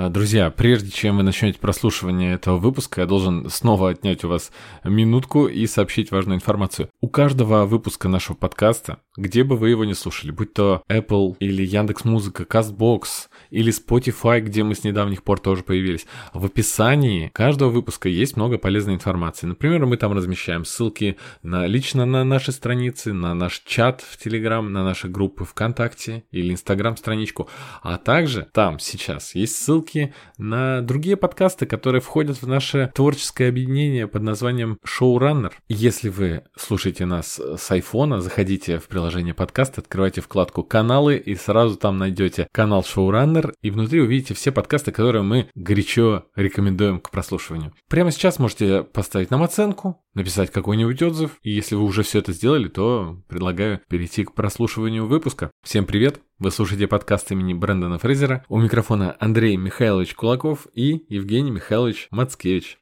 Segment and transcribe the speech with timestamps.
[0.00, 4.52] А, друзья, прежде чем вы начнете прослушивание этого выпуска, я должен снова отнять у вас
[4.84, 6.88] минутку и сообщить важную информацию.
[7.00, 11.66] У каждого выпуска нашего подкаста, где бы вы его не слушали, будь то Apple или
[11.66, 17.70] Яндекс Музыка, Castbox или Spotify, где мы с недавних пор тоже появились, в описании каждого
[17.70, 19.48] выпуска есть много полезной информации.
[19.48, 24.62] Например, мы там размещаем ссылки на лично на наши страницы, на наш чат в Telegram,
[24.62, 27.48] на наши группы ВКонтакте или Инстаграм страничку,
[27.82, 33.48] а также там сейчас есть ссылки ссылки на другие подкасты, которые входят в наше творческое
[33.48, 35.52] объединение под названием Showrunner.
[35.68, 41.76] Если вы слушаете нас с айфона, заходите в приложение подкаст, открывайте вкладку «Каналы» и сразу
[41.76, 47.72] там найдете канал Showrunner, и внутри увидите все подкасты, которые мы горячо рекомендуем к прослушиванию.
[47.88, 52.32] Прямо сейчас можете поставить нам оценку, написать какой-нибудь отзыв, и если вы уже все это
[52.32, 55.50] сделали, то предлагаю перейти к прослушиванию выпуска.
[55.64, 56.20] Всем привет!
[56.40, 58.44] Вы слушаете подкаст имени Брэндона Фрейзера.
[58.48, 62.78] У микрофона Андрей Михайлович Кулаков и Евгений Михайлович Мацкевич.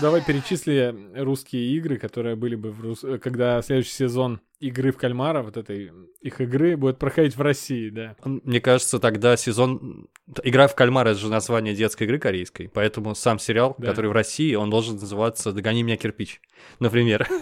[0.00, 3.04] Давай перечисли русские игры, которые были бы, в рус...
[3.20, 8.16] когда следующий сезон игры в кальмара, вот этой их игры, будет проходить в России, да.
[8.24, 10.08] Мне кажется, тогда сезон...
[10.42, 13.88] Игра в кальмара— это же название детской игры корейской, поэтому сам сериал, да.
[13.88, 16.40] который в России, он должен называться «Догони меня, кирпич»,
[16.80, 17.28] например.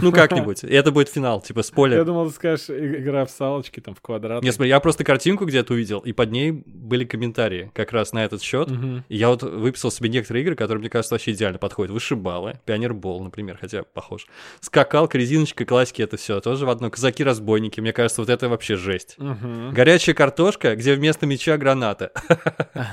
[0.00, 0.62] Ну, как-нибудь.
[0.62, 1.98] И это будет финал, типа спойлер.
[1.98, 4.44] Я думал, ты скажешь игра в салочки, там, в квадрат.
[4.44, 8.24] Нет, смотри, я просто картинку где-то увидел, и под ней были комментарии как раз на
[8.24, 8.70] этот счет.
[9.08, 11.90] И я вот выписал себе некоторые игры, которые, мне кажется, вообще идеально подходят.
[11.90, 14.26] Вышибалы, Пионербол, например, хотя похож.
[14.60, 16.90] Скакалка, резиночка, классики— это все тоже в одно.
[16.90, 19.16] Казаки-разбойники, мне кажется, вот это вообще жесть.
[19.18, 19.72] Угу.
[19.72, 22.12] Горячая картошка, где вместо меча граната.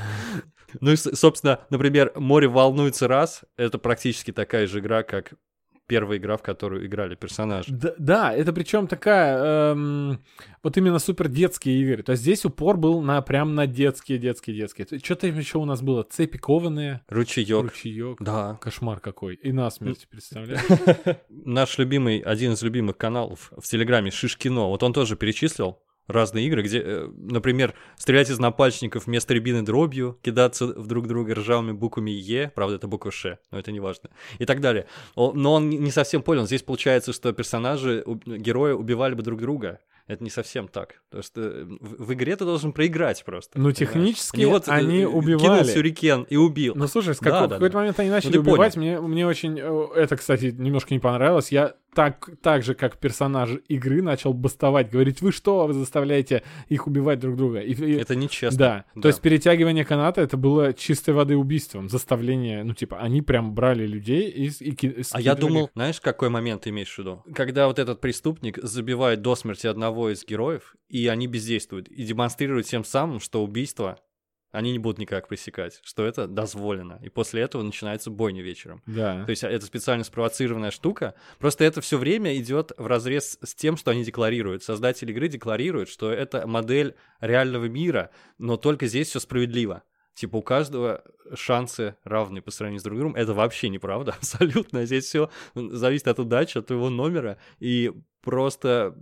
[0.81, 5.31] Ну и, собственно, например, «Море волнуется раз»— это практически такая же игра, как
[5.87, 7.71] первая игра, в которую играли персонажи.
[7.71, 10.23] Да, да это причем такая, эм,
[10.63, 12.03] вот именно супер детские игры.
[12.03, 14.99] То есть здесь упор был на прям на детские, детские, детские.
[14.99, 17.01] Что-то еще у нас было, цепи кованые.
[17.09, 17.63] Ручеек.
[17.63, 18.21] Ручеек.
[18.21, 18.57] Да.
[18.61, 19.35] Кошмар какой.
[19.35, 20.61] И насмерть, представляешь?
[21.29, 26.61] Наш любимый, один из любимых каналов в Телеграме, Шишкино, вот он тоже перечислил разные игры,
[26.63, 32.11] где, э, например, стрелять из напальчников вместо рябины дробью, кидаться в друг друга ржавыми буквами
[32.11, 34.87] Е, правда, это буква Ш, но это не важно, и так далее.
[35.15, 40.23] Но он не совсем понял, здесь получается, что персонажи, герои убивали бы друг друга, это
[40.23, 41.01] не совсем так.
[41.09, 43.59] Потому что в, в игре ты должен проиграть просто.
[43.59, 45.61] Ну, технически они, вот, они э, убивали.
[45.61, 46.73] Кинул сюрикен и убил.
[46.75, 47.79] Ну, слушай, с какого, да, в какой-то да.
[47.79, 48.75] момент они начали ну, убивать.
[48.75, 49.59] Мне, мне очень...
[49.59, 51.51] Э, это, кстати, немножко не понравилось.
[51.51, 56.85] Я так, так же, как персонаж игры, начал бастовать, говорить, вы что, вы заставляете их
[56.85, 57.59] убивать друг друга.
[57.59, 58.59] И, и, это нечестно.
[58.59, 58.85] Да.
[58.93, 63.55] да, то есть перетягивание каната, это было чистой воды убийством, заставление, ну, типа, они прям
[63.55, 67.23] брали людей и, и, и А я думал, знаешь, какой момент ты имеешь в виду?
[67.33, 72.67] Когда вот этот преступник забивает до смерти одного из героев, и они бездействуют, и демонстрируют
[72.67, 73.99] тем самым, что убийство
[74.55, 76.99] они не будут никак пресекать, что это дозволено.
[77.03, 78.81] И после этого начинается бойня вечером.
[78.85, 79.23] Да.
[79.25, 81.15] То есть это специально спровоцированная штука.
[81.39, 84.63] Просто это все время идет в разрез с тем, что они декларируют.
[84.63, 89.83] Создатели игры декларируют, что это модель реального мира, но только здесь все справедливо.
[90.13, 93.15] Типа у каждого шансы равны по сравнению с друг другом.
[93.15, 94.85] Это вообще неправда, абсолютно.
[94.85, 97.37] Здесь все зависит от удачи, от твоего номера.
[97.59, 97.91] И
[98.25, 98.95] просто,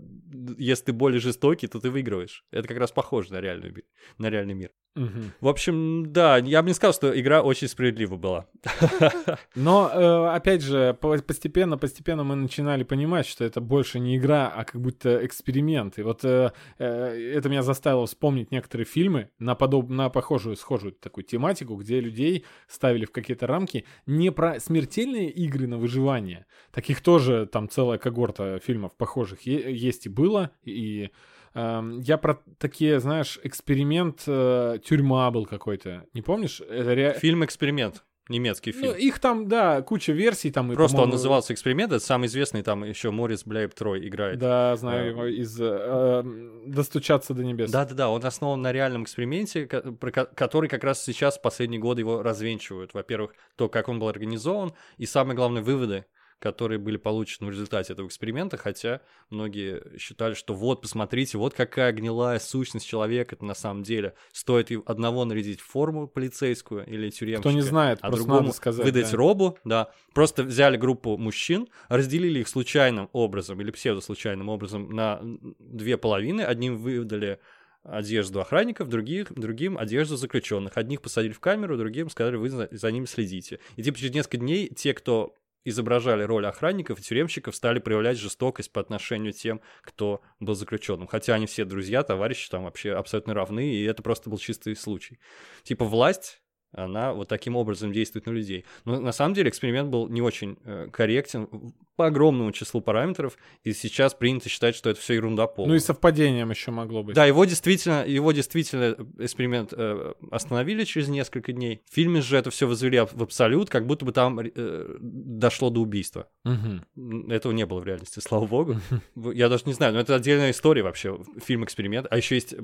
[0.58, 2.46] если ты более жестокий, то ты выигрываешь.
[2.52, 3.74] Это как раз похоже на реальный,
[4.18, 4.72] на реальный мир.
[4.96, 5.22] Угу.
[5.42, 8.46] В общем, да, я бы не сказал, что игра очень справедлива была.
[9.56, 14.64] Но, э, опять же, постепенно, постепенно мы начинали понимать, что это больше не игра, а
[14.66, 15.98] как будто эксперимент.
[15.98, 19.90] И вот э, э, это меня заставило вспомнить некоторые фильмы на, подоб...
[19.90, 25.66] на похожую, схожую такую тематику, где людей ставили в какие-то рамки не про смертельные игры
[25.66, 26.46] на выживание.
[26.72, 29.13] Таких тоже там целая когорта фильмов похожих
[29.46, 31.12] есть и было, и
[31.56, 36.06] Эм, я про такие, знаешь, эксперимент, э, тюрьма был какой-то.
[36.14, 36.62] Не помнишь?
[36.62, 37.18] Это ре...
[37.20, 38.04] Фильм «Эксперимент».
[38.30, 38.92] Немецкий ну, фильм.
[38.94, 40.72] Ну, их там, да, куча версий там.
[40.72, 44.40] Просто он назывался «Эксперимент», это самый известный, там еще Морис Бляйб Трой играет.
[44.40, 46.24] Да, знаю его из э,
[46.66, 47.70] «Достучаться до небес».
[47.70, 52.94] Да-да-да, он основан на реальном эксперименте, который как раз сейчас, в последние годы, его развенчивают.
[52.94, 56.06] Во-первых, то, как он был организован, и самые главные выводы,
[56.44, 59.00] которые были получены в результате этого эксперимента, хотя
[59.30, 64.14] многие считали, что вот, посмотрите, вот какая гнилая сущность человека это на самом деле.
[64.34, 69.10] Стоит одного нарядить в форму полицейскую или тюремщика, Кто не знает, а другому сказать, выдать
[69.10, 69.18] да.
[69.18, 69.92] робу, да.
[70.14, 75.22] Просто взяли группу мужчин, разделили их случайным образом или псевдослучайным образом на
[75.60, 77.40] две половины, одним выдали
[77.84, 80.76] одежду охранников, других, другим одежду заключенных.
[80.76, 83.62] Одних посадили в камеру, другим сказали, вы за, за ними следите.
[83.78, 88.72] И типа через несколько дней те, кто изображали роль охранников и тюремщиков, стали проявлять жестокость
[88.72, 91.08] по отношению тем, кто был заключенным.
[91.08, 95.20] Хотя они все друзья, товарищи, там вообще абсолютно равны, и это просто был чистый случай.
[95.64, 96.43] Типа власть
[96.74, 98.66] она вот таким образом действует на людей.
[98.86, 101.48] Но на самом деле эксперимент был не очень э, корректен
[101.96, 105.72] по огромному числу параметров, и сейчас принято считать, что это все ерунда полная.
[105.72, 107.16] Ну и совпадением еще могло быть.
[107.16, 111.82] Да, его действительно, его действительно эксперимент э, остановили через несколько дней.
[111.90, 115.82] В фильме же это все возвели в абсолют, как будто бы там э, дошло до
[115.82, 116.28] убийства.
[116.46, 117.32] Угу.
[117.32, 118.78] Этого не было в реальности, слава богу.
[119.34, 122.08] Я даже не знаю, но это отдельная история вообще, фильм-эксперимент.
[122.10, 122.56] А еще есть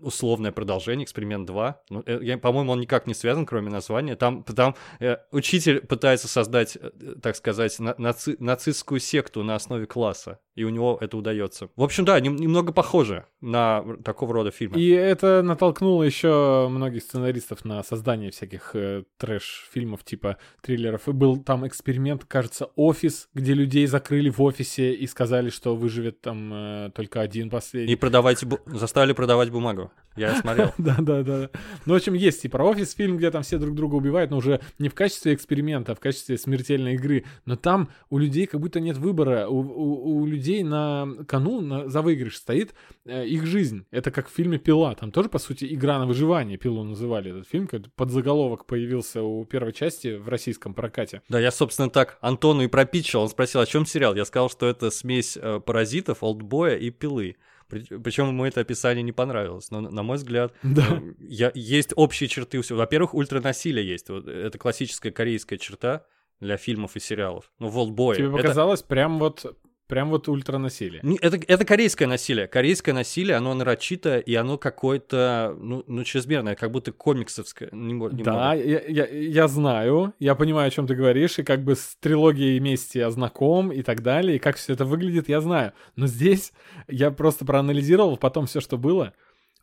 [0.00, 1.80] условное продолжение, эксперимент 2.
[1.90, 4.16] Ну, э, я, по-моему, он никак не связан, кроме названия.
[4.16, 6.90] Там, там э, учитель пытается создать, э,
[7.22, 11.68] так сказать, на, наци, нацистскую секту на основе класса, и у него это удается.
[11.76, 14.80] В общем, да, нем, немного похоже на такого рода фильмы.
[14.80, 21.08] И это натолкнуло еще многих сценаристов на создание всяких э, трэш-фильмов типа триллеров.
[21.08, 26.20] И был там эксперимент, кажется, офис, где людей закрыли в офисе и сказали, что выживет
[26.20, 27.92] там э, только один последний.
[27.92, 29.85] И продавать, бу- заставили продавать бумагу.
[30.16, 30.72] Я смотрел.
[30.78, 31.50] Да, да, да.
[31.84, 34.38] Ну, в общем, есть и про офис фильм, где там все друг друга убивают, но
[34.38, 37.24] уже не в качестве эксперимента, а в качестве смертельной игры.
[37.44, 39.46] Но там у людей как будто нет выбора.
[39.48, 42.74] У, у, у людей на кону на, за выигрыш стоит
[43.04, 43.84] э, их жизнь.
[43.90, 44.94] Это как в фильме «Пила».
[44.94, 46.56] Там тоже, по сути, игра на выживание.
[46.56, 47.66] «Пилу» называли этот фильм.
[47.66, 51.20] Как подзаголовок появился у первой части в российском прокате.
[51.28, 53.20] Да, я, собственно, так Антону и пропичил.
[53.20, 54.14] Он спросил, о чем сериал.
[54.14, 57.36] Я сказал, что это смесь э, паразитов, олдбоя и пилы.
[57.68, 59.70] Причем ему это описание не понравилось.
[59.70, 61.02] Но, на мой взгляд, Да.
[61.18, 62.78] я, есть общие черты у всего.
[62.78, 64.08] Во-первых, ультранасилие есть.
[64.08, 66.04] Вот, это классическая корейская черта
[66.40, 67.50] для фильмов и сериалов.
[67.58, 68.16] Ну, волбой.
[68.16, 71.00] Тебе показалось прям вот Прям вот ультранасилие.
[71.20, 72.48] Это, это корейское насилие.
[72.48, 77.68] Корейское насилие, оно нарочито, и оно какое-то, ну, ну чрезмерное, как будто комиксовское.
[77.70, 81.62] Не, не да, я, я, я знаю, я понимаю, о чем ты говоришь, и как
[81.62, 85.40] бы с трилогией мести я знаком и так далее, и как все это выглядит, я
[85.40, 85.72] знаю.
[85.94, 86.52] Но здесь
[86.88, 89.14] я просто проанализировал потом все, что было.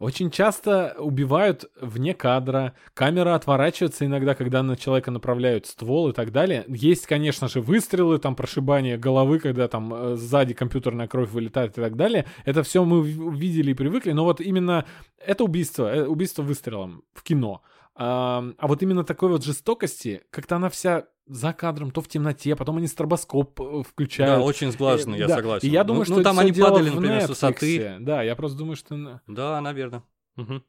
[0.03, 6.33] Очень часто убивают вне кадра, камера отворачивается иногда, когда на человека направляют ствол и так
[6.33, 6.65] далее.
[6.67, 11.81] Есть, конечно же, выстрелы, там прошибание головы, когда там э, сзади компьютерная кровь вылетает и
[11.81, 12.25] так далее.
[12.43, 14.83] Это все мы видели и привыкли, но вот именно
[15.25, 17.61] это убийство, э, убийство выстрелом в кино.
[17.95, 22.55] А, а вот именно такой вот жестокости, как-то она вся за кадром, то в темноте,
[22.55, 24.39] потом они стробоскоп э, включают.
[24.39, 25.35] Да, очень сглаженно, я да.
[25.35, 25.67] согласен.
[25.67, 27.25] И я думаю, ну, что ну, там они падали, например, Netflix.
[27.25, 27.97] с высоты.
[27.99, 29.21] Да, я просто думаю, что...
[29.27, 30.03] Да, наверное.
[30.35, 30.63] Угу.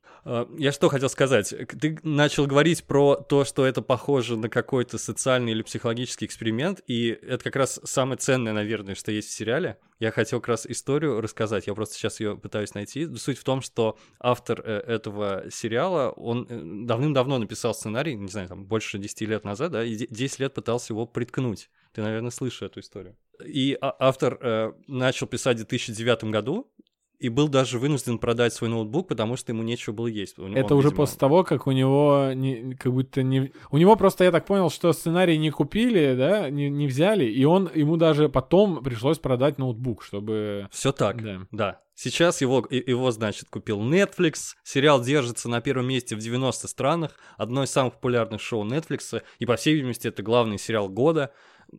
[0.59, 1.55] Я что хотел сказать?
[1.81, 7.09] Ты начал говорить про то, что это похоже на какой-то социальный или психологический эксперимент, и
[7.09, 9.79] это как раз самое ценное, наверное, что есть в сериале.
[9.99, 13.07] Я хотел как раз историю рассказать, я просто сейчас ее пытаюсь найти.
[13.17, 18.49] Суть в том, что автор э, этого сериала, он э, давным-давно написал сценарий, не знаю,
[18.49, 21.71] там больше 10 лет назад, да, и 10 лет пытался его приткнуть.
[21.93, 23.17] Ты, наверное, слышал эту историю.
[23.45, 26.71] И а, автор э, начал писать в 2009 году,
[27.19, 30.39] и был даже вынужден продать свой ноутбук, потому что ему нечего было есть.
[30.39, 31.03] Него, это уже видимо...
[31.03, 33.53] после того, как у него не, как будто не...
[33.71, 37.45] У него просто, я так понял, что сценарий не купили, да, не, не взяли, и
[37.45, 40.69] он, ему даже потом пришлось продать ноутбук, чтобы...
[40.71, 41.41] Все так, да.
[41.51, 41.81] да.
[41.95, 44.55] Сейчас его, его, значит, купил Netflix.
[44.65, 47.13] Сериал держится на первом месте в 90 странах.
[47.37, 49.23] Одно из самых популярных шоу Netflix.
[49.39, 51.33] И, по всей видимости, это главный сериал года.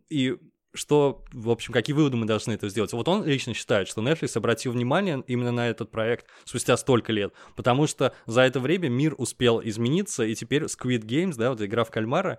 [0.08, 0.36] И
[0.76, 2.92] что, в общем, какие выводы мы должны это сделать.
[2.92, 7.32] Вот он лично считает, что Netflix обратил внимание именно на этот проект спустя столько лет,
[7.56, 11.84] потому что за это время мир успел измениться, и теперь Squid Games, да, вот игра
[11.84, 12.38] в кальмара,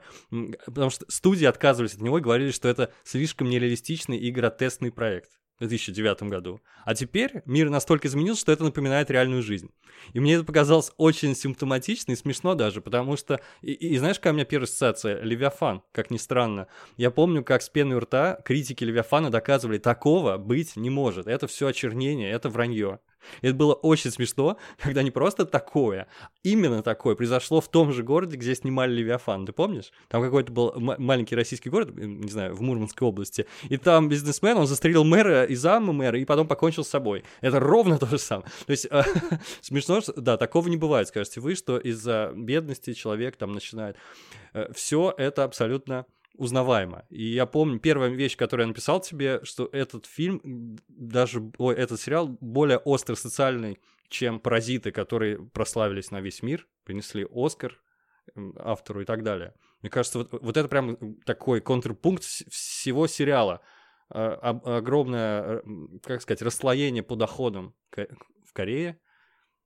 [0.66, 5.32] потому что студии отказывались от него и говорили, что это слишком нереалистичный и гротесный проект
[5.58, 6.62] в 2009 году.
[6.86, 9.70] А теперь мир настолько изменился, что это напоминает реальную жизнь.
[10.14, 13.40] И мне это показалось очень симптоматично и смешно даже, потому что...
[13.62, 15.22] И, и, и знаешь, какая у меня первая ассоциация?
[15.22, 16.68] Левиафан, как ни странно.
[16.96, 21.28] Я помню, как с пеной у рта критики Левиафана доказывали, такого быть не может.
[21.28, 23.00] Это все очернение, это вранье.
[23.42, 26.08] И это было очень смешно, когда не просто такое,
[26.44, 29.46] именно такое произошло в том же городе, где снимали Левиафан.
[29.46, 29.92] Ты помнишь?
[30.08, 33.46] Там какой-то был маленький российский город, не знаю, в Мурманской области.
[33.70, 37.24] И там бизнесмен, он застрелил мэра и зама мэра, и потом покончил с собой.
[37.42, 38.50] Это ровно то же самое.
[38.66, 38.88] То есть
[39.62, 43.98] смешно, что, да, такого не бывает, скажете вы, что из-за бедности человек там начинает...
[44.54, 46.06] Э, Все это абсолютно
[46.38, 47.06] узнаваемо.
[47.10, 52.00] И я помню, первая вещь, которую я написал тебе, что этот фильм, даже ой, этот
[52.00, 53.79] сериал более остро социальный,
[54.10, 57.79] чем «Паразиты», которые прославились на весь мир, принесли Оскар
[58.58, 59.53] автору и так далее.
[59.82, 63.62] Мне кажется, вот, вот это прям такой контрпункт всего сериала.
[64.10, 65.62] А, огромное,
[66.03, 69.00] как сказать, расслоение по доходам в Корее,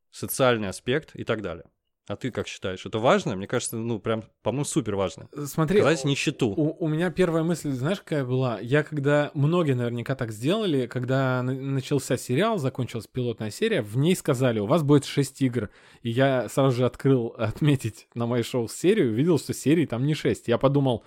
[0.09, 1.69] социальный аспект и так далее.
[2.07, 2.85] А ты как считаешь?
[2.85, 3.35] Это важно?
[3.35, 5.29] Мне кажется, ну, прям, по-моему, супер важно.
[5.45, 6.47] Смотри, Сказать нищету.
[6.49, 8.59] у, у меня первая мысль, знаешь, какая была?
[8.59, 14.15] Я когда, многие наверняка так сделали, когда на- начался сериал, закончилась пилотная серия, в ней
[14.15, 15.69] сказали, у вас будет 6 игр.
[16.01, 20.15] И я сразу же открыл отметить на моей шоу серию, увидел, что серий там не
[20.15, 20.47] 6.
[20.47, 21.03] Я подумал,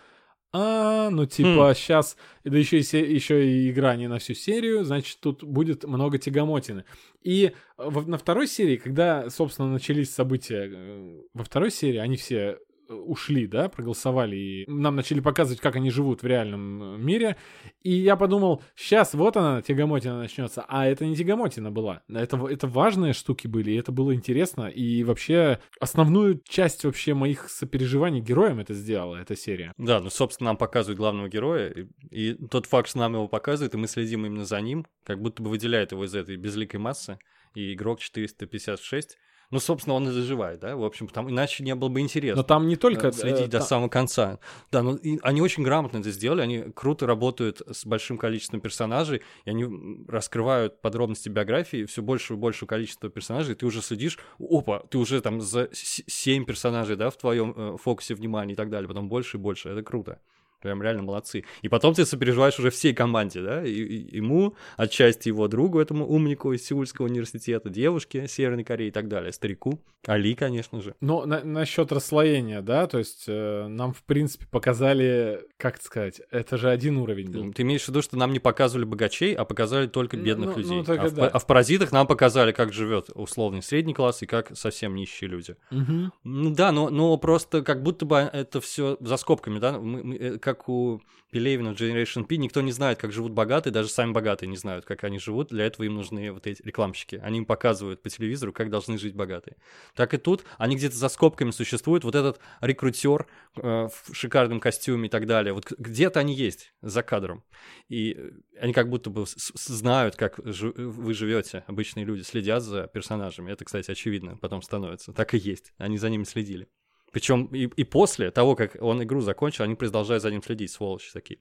[0.57, 4.85] а, ну типа сейчас, да еще и, се- еще и игра не на всю серию,
[4.85, 6.85] значит тут будет много тягомотины.
[7.23, 12.37] И во- на второй серии, когда, собственно, начались события э, во второй серии, они все
[12.37, 12.57] э,
[12.88, 17.37] ушли, да, проголосовали, и нам начали показывать, как они живут в реальном э, мире.
[17.83, 20.64] И я подумал, сейчас вот она, тягомотина начнется.
[20.69, 22.03] А это не тягомотина была.
[22.09, 24.67] Это, это важные штуки были, и это было интересно.
[24.69, 29.73] И вообще основную часть вообще моих сопереживаний героям это сделала, эта серия.
[29.79, 33.75] Да, ну, собственно, нам показывают главного героя, и, и тот факт, что нам его показывают,
[33.75, 37.19] и мы следим именно за ним, как будто бы выделяет его из этой безликой массы,
[37.55, 39.17] и игрок 456,
[39.51, 42.37] ну, собственно, он и заживает, да, в общем, потому, иначе не было бы интересно.
[42.37, 43.09] Но там не только...
[43.09, 44.39] э, следить э, до та- самого конца.
[44.73, 49.23] Да, ну и они очень грамотно это сделали, они круто работают с большим количеством персонажей,
[49.45, 54.19] и они раскрывают подробности биографии все больше и большего количества персонажей, и ты уже следишь,
[54.39, 58.89] опа, ты уже там за 7 персонажей, да, в твоем фокусе внимания и так далее,
[58.89, 60.21] потом больше и больше, это круто.
[60.64, 61.44] Прям реально молодцы.
[61.61, 66.06] И потом ты сопереживаешь уже всей команде, да, и, и- ему, отчасти его другу, этому
[66.09, 70.94] умнику из Сеульского университета, девушке Северной Кореи и так далее, старику, Али, конечно же.
[71.00, 76.56] Но на, насчет расслоения, да, то есть э, нам, в принципе, показали, как сказать, это
[76.59, 77.52] же один уровень был.
[77.52, 80.56] Ты имеешь в виду, что нам не показывали богачей, а показали только Ну, бедных ну,
[80.59, 80.76] людей.
[80.87, 81.28] ну, а, в, да.
[81.28, 85.56] а в паразитах нам показали, как живет условный средний класс и как совсем нищие люди.
[85.71, 86.12] Мгм.
[86.25, 90.16] Ну да, но, но просто как будто бы это все за скобками, да, мы- мы,
[90.16, 94.13] э, как у Пелевина в Generation P, никто не знает, как живут богатые, даже сами
[94.13, 97.17] богатые не знают, как они живут, для этого им нужны вот эти рекламщики.
[97.17, 99.57] Они им показывают по телевизору, как должны жить богатые.
[99.97, 105.09] Так и тут они где-то за скобками существуют, вот этот рекрутер э, в шикарном костюме
[105.09, 107.43] и так далее, вот где-то они есть за кадром.
[107.89, 108.17] И
[108.61, 113.51] они как будто бы знают, как вы живете, обычные люди, следят за персонажами.
[113.51, 115.13] Это, кстати, очевидно потом становится.
[115.13, 115.73] Так и есть.
[115.79, 116.69] Они за ними следили.
[117.14, 121.12] Причем и, и после того, как он игру закончил, они продолжают за ним следить, сволочи
[121.12, 121.38] такие.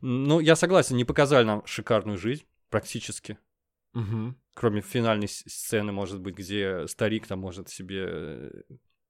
[0.00, 3.36] Ну, я согласен, не показали нам шикарную жизнь, практически.
[3.92, 4.40] Мгм.
[4.54, 8.50] Кроме финальной сцены, может быть, где старик там может себе э,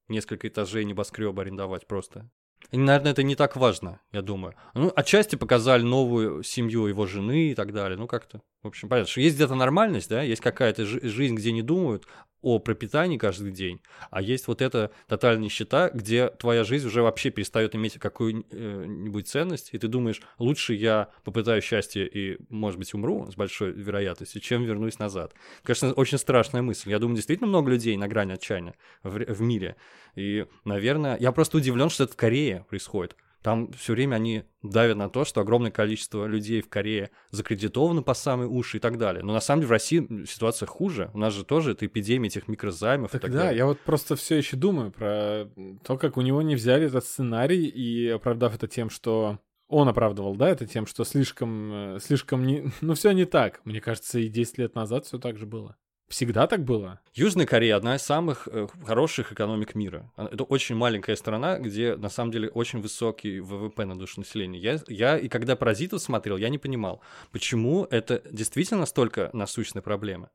[0.08, 2.28] несколько этажей небоскреба арендовать просто.
[2.72, 4.56] И, наверное, это не так важно, я думаю.
[4.74, 7.96] Ну, отчасти показали новую семью его жены и так далее.
[7.96, 11.52] Ну, как-то, в общем, понятно, что есть где-то нормальность, да, есть какая-то жи- жизнь, где
[11.52, 12.08] не думают
[12.42, 13.80] о пропитании каждый день,
[14.10, 19.70] а есть вот эта тотальная нищета, где твоя жизнь уже вообще перестает иметь какую-нибудь ценность,
[19.72, 24.64] и ты думаешь, лучше я попытаю счастье и, может быть, умру с большой вероятностью, чем
[24.64, 25.34] вернусь назад.
[25.62, 26.90] Конечно, очень страшная мысль.
[26.90, 29.76] Я думаю, действительно много людей на грани отчаяния в, в мире.
[30.14, 33.16] И, наверное, я просто удивлен, что это в Корее происходит.
[33.42, 38.14] Там все время они давят на то, что огромное количество людей в Корее закредитовано по
[38.14, 39.24] самые уши и так далее.
[39.24, 41.10] Но на самом деле в России ситуация хуже.
[41.14, 43.58] У нас же тоже это эпидемия этих микрозаймов и Так так да, далее.
[43.58, 45.48] я вот просто все еще думаю про
[45.84, 50.34] то, как у него не взяли этот сценарий и оправдав это тем, что он оправдывал,
[50.34, 53.60] да, это тем, что слишком, э, слишком не, ну все не так.
[53.64, 55.76] Мне кажется, и 10 лет назад все так же было.
[56.10, 56.98] Всегда так было.
[57.14, 60.10] Южная Корея одна из самых э, хороших экономик мира.
[60.16, 64.58] Это очень маленькая страна, где на самом деле очень высокий ВВП на душу населения.
[64.58, 67.00] Я, я и когда паразитов смотрел, я не понимал,
[67.30, 70.30] почему это действительно настолько насущная проблема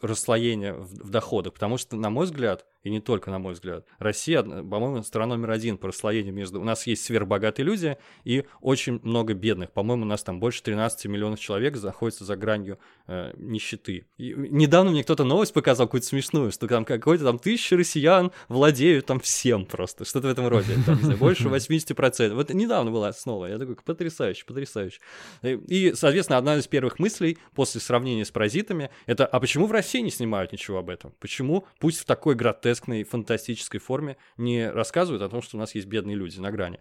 [0.00, 1.54] расслоение в, доходах.
[1.54, 5.50] Потому что, на мой взгляд, и не только на мой взгляд, Россия, по-моему, страна номер
[5.50, 6.60] один по расслоению между...
[6.60, 9.70] У нас есть сверхбогатые люди и очень много бедных.
[9.72, 14.06] По-моему, у нас там больше 13 миллионов человек находится за гранью э, нищеты.
[14.16, 19.06] И недавно мне кто-то новость показал, какую-то смешную, что там какой-то там тысяча россиян владеют
[19.06, 22.34] там всем просто, что-то в этом роде, там, знаю, больше 80%.
[22.34, 25.00] Вот недавно была основа, я такой, потрясающе, потрясающе.
[25.42, 30.00] И, и, соответственно, одна из первых мыслей после сравнения с паразитами, это, почему в России
[30.00, 31.12] не снимают ничего об этом?
[31.20, 35.86] Почему, пусть в такой гротескной, фантастической форме, не рассказывают о том, что у нас есть
[35.88, 36.78] бедные люди на грани?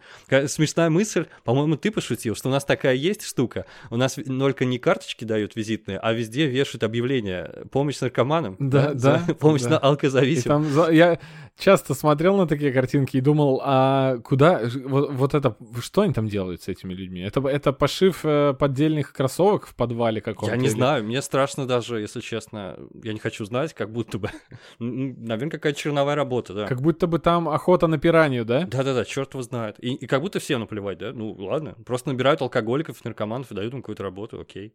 [0.47, 4.77] Смешная мысль, по-моему, ты пошутил, что у нас такая есть штука, у нас только не
[4.77, 9.69] карточки дают визитные, а везде вешают объявления «Помощь наркоманам», Да, за- да, «Помощь да.
[9.71, 10.63] на И алкозависимым».
[10.63, 11.19] там за- я
[11.57, 16.27] часто смотрел на такие картинки и думал, а куда, вот, вот это, что они там
[16.27, 17.21] делают с этими людьми?
[17.21, 20.53] Это, это пошив э, поддельных кроссовок в подвале каком-то?
[20.53, 22.50] Я не или- знаю, мне страшно даже, если честно.
[22.51, 24.29] Честно, я не хочу знать, как будто бы,
[24.79, 26.67] наверное, какая-то черновая работа, да.
[26.67, 28.65] Как будто бы там охота на пиранью, да?
[28.65, 29.77] Да-да-да, черт его знает.
[29.79, 31.11] И, и как будто всем наплевать, да?
[31.13, 34.73] Ну, ладно, просто набирают алкоголиков, наркоманов и дают им какую-то работу, окей.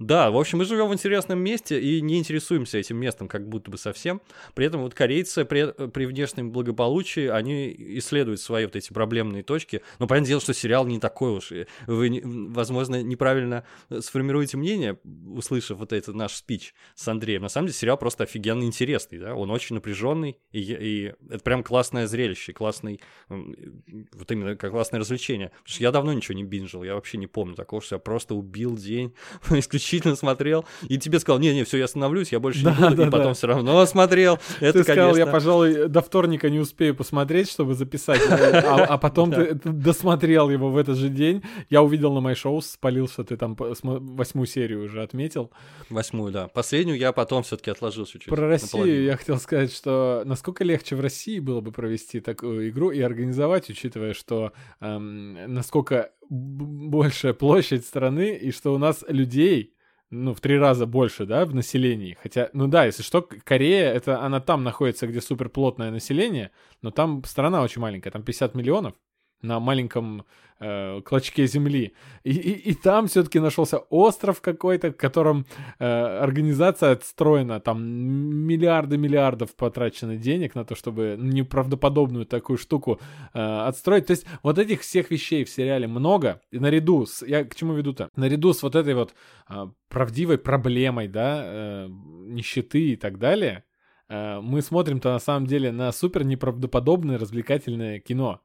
[0.00, 3.70] Да, в общем, мы живем в интересном месте и не интересуемся этим местом как будто
[3.70, 4.22] бы совсем.
[4.54, 9.82] При этом вот корейцы при, при внешнем благополучии, они исследуют свои вот эти проблемные точки.
[9.98, 11.52] Но понятное дело, что сериал не такой уж.
[11.86, 13.64] Вы, возможно, неправильно
[14.00, 17.42] сформируете мнение, услышав вот этот наш спич с Андреем.
[17.42, 21.62] На самом деле сериал просто офигенно интересный, да, он очень напряженный, и, и это прям
[21.62, 25.48] классное зрелище, классный, вот именно как классное развлечение.
[25.48, 28.34] Потому что я давно ничего не бинжил, я вообще не помню такого, что я просто
[28.34, 29.12] убил день
[29.50, 32.96] исключительно исключительно смотрел, и тебе сказал, не-не, все, я остановлюсь, я больше да, не буду,
[32.96, 33.34] да, и потом да.
[33.34, 34.38] все равно смотрел.
[34.60, 35.18] Это, ты сказал, конечно...
[35.18, 40.70] я, пожалуй, до вторника не успею посмотреть, чтобы записать, а, а потом ты досмотрел его
[40.70, 41.42] в этот же день.
[41.68, 45.50] Я увидел на шоу, спалил, что ты там восьмую серию уже отметил.
[45.88, 46.48] Восьмую, да.
[46.48, 48.28] Последнюю я потом все-таки отложил чуть-чуть.
[48.28, 52.90] Про Россию я хотел сказать, что насколько легче в России было бы провести такую игру
[52.90, 59.74] и организовать, учитывая, что эм, насколько большая площадь страны, и что у нас людей
[60.10, 62.18] ну, в три раза больше, да, в населении.
[62.20, 66.50] Хотя, ну да, если что, Корея, это она там находится, где суперплотное население,
[66.82, 68.94] но там страна очень маленькая, там 50 миллионов
[69.42, 70.24] на маленьком
[70.60, 71.94] э, клочке земли.
[72.22, 75.46] И, и, и там все-таки нашелся остров какой-то, в котором
[75.78, 83.00] э, организация отстроена, там миллиарды миллиардов потрачено денег на то, чтобы неправдоподобную такую штуку
[83.32, 84.06] э, отстроить.
[84.06, 87.26] То есть вот этих всех вещей в сериале много, и наряду с...
[87.26, 88.08] Я к чему веду-то?
[88.16, 89.14] Наряду с вот этой вот
[89.48, 93.64] э, правдивой проблемой, да, э, нищеты и так далее,
[94.08, 98.40] э, мы смотрим-то на самом деле на супер неправдоподобное развлекательное кино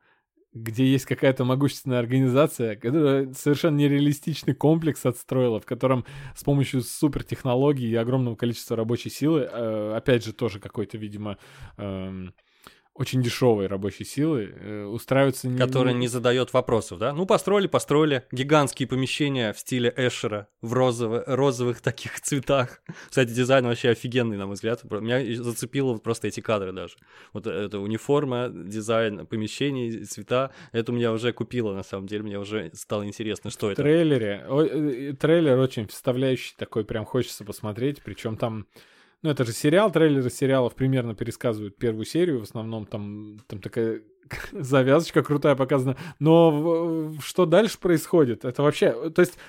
[0.56, 7.90] где есть какая-то могущественная организация, которая совершенно нереалистичный комплекс отстроила, в котором с помощью супертехнологий
[7.90, 11.38] и огромного количества рабочей силы, э, опять же, тоже какой-то, видимо,
[11.78, 12.30] э,
[12.96, 15.50] очень дешевой рабочей силы э, устраиваются...
[15.58, 17.12] Которая не задает вопросов, да?
[17.12, 22.82] Ну, построили, построили гигантские помещения в стиле Эшера в розово розовых таких цветах.
[23.10, 24.84] Кстати, дизайн вообще офигенный, на мой взгляд.
[24.86, 26.96] Меня зацепило вот просто эти кадры даже.
[27.34, 30.52] Вот это униформа, дизайн помещений, цвета.
[30.72, 32.24] Это меня уже купило, на самом деле.
[32.24, 33.82] Мне уже стало интересно, что в это.
[33.82, 38.02] Трейлере, о, э, трейлер очень вставляющий такой, прям хочется посмотреть.
[38.04, 38.68] Причем там
[39.26, 44.04] ну, это же сериал, трейлеры сериалов примерно пересказывают первую серию, в основном там, там такая
[44.52, 45.98] завязочка крутая показана.
[46.20, 48.46] Но что дальше происходит?
[48.46, 49.10] Это вообще...
[49.10, 49.40] То есть,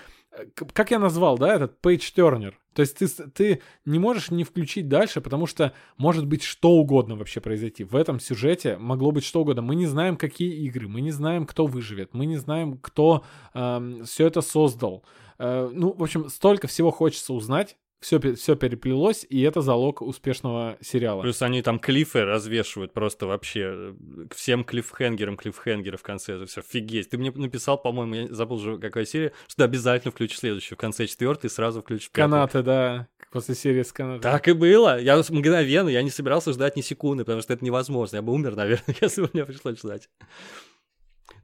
[0.54, 2.54] как я назвал, да, этот turner.
[2.72, 7.14] То есть ты, ты не можешь не включить дальше, потому что может быть что угодно
[7.14, 7.84] вообще произойти.
[7.84, 9.60] В этом сюжете могло быть что угодно.
[9.60, 14.02] Мы не знаем, какие игры, мы не знаем, кто выживет, мы не знаем, кто э,
[14.06, 15.04] все это создал.
[15.38, 20.76] Э, ну, в общем, столько всего хочется узнать все, все переплелось, и это залог успешного
[20.80, 21.22] сериала.
[21.22, 23.94] Плюс они там клифы развешивают просто вообще
[24.28, 26.34] к всем клиффхенгерам, клиффхенгеры в конце.
[26.34, 27.10] Это все офигеть.
[27.10, 30.76] Ты мне написал, по-моему, я забыл уже какая серия, что обязательно включишь следующую.
[30.76, 32.30] В конце четвертой сразу включишь пятую.
[32.30, 33.08] Канаты, да.
[33.32, 34.22] После серии с канатами.
[34.22, 35.00] Так и было.
[35.00, 38.16] Я мгновенно, я не собирался ждать ни секунды, потому что это невозможно.
[38.16, 40.08] Я бы умер, наверное, если бы мне пришлось ждать.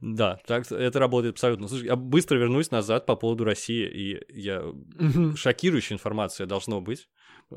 [0.05, 1.69] Да, так это работает абсолютно.
[1.69, 4.61] Слушай, я быстро вернусь назад по поводу России, и я
[5.37, 7.07] шокирующая информация должно быть.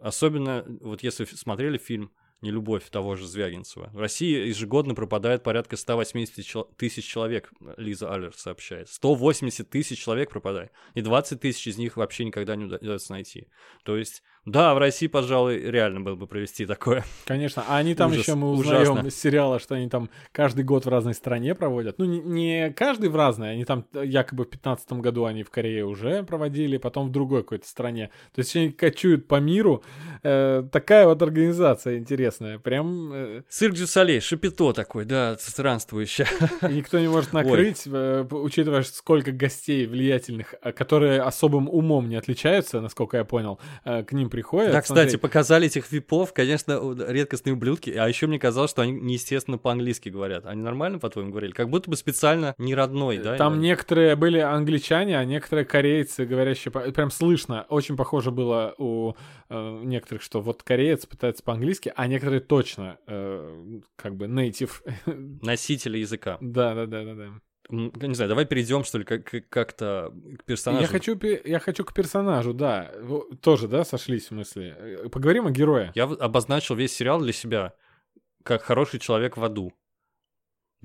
[0.01, 3.91] Особенно, вот если смотрели фильм «Нелюбовь» того же Звягинцева.
[3.93, 8.91] В России ежегодно пропадает порядка 180 тысяч человек, Лиза Аллер сообщает.
[8.91, 10.71] 180 тысяч человек пропадает.
[10.95, 13.49] И 20 тысяч из них вообще никогда не удается найти.
[13.83, 17.05] То есть да, в России, пожалуй, реально было бы провести такое.
[17.27, 17.65] Конечно.
[17.67, 19.09] А они там Ужас, еще, мы узнаем ужасно.
[19.09, 21.99] из сериала, что они там каждый год в разной стране проводят.
[21.99, 25.85] Ну, не, не каждый в разной, они там якобы в 15 году они в Корее
[25.85, 28.11] уже проводили, потом в другой какой-то стране.
[28.35, 29.83] То есть они кочуют по миру.
[30.23, 32.61] Э, такая вот организация интересная.
[32.61, 33.13] Прям...
[33.13, 33.43] Э...
[33.49, 36.27] Цирк Дю Солей, шапито такой, да, странствующий.
[36.69, 42.15] И никто не может накрыть, э, учитывая, сколько гостей влиятельных, э, которые особым умом не
[42.15, 44.71] отличаются, насколько я понял, э, к ним приходят.
[44.71, 45.21] Да, кстати, смотреть.
[45.23, 50.45] показали этих випов, конечно, редкостные ублюдки, а еще мне казалось, что они неестественно по-английски говорят.
[50.45, 51.53] Они нормально, по-твоему, говорили?
[51.53, 53.37] Как будто бы специально не родной, да?
[53.39, 59.15] Там некоторые были англичане, а некоторые корейцы, говорящие, прям слышно, очень похоже было у
[59.49, 64.83] э, некоторых, что вот кореец пытается по-английски, а некоторые точно э, как бы native.
[65.41, 66.37] Носители языка.
[66.43, 67.31] Да, да, да, да, да
[67.71, 70.83] не знаю, давай перейдем, что ли, как- как-то к персонажу.
[70.83, 72.93] Я хочу, я хочу к персонажу, да.
[73.41, 74.75] Тоже, да, сошлись в мысли.
[74.79, 75.93] Э, поговорим о герое.
[75.95, 77.75] Я обозначил весь сериал для себя
[78.43, 79.73] как хороший человек в аду.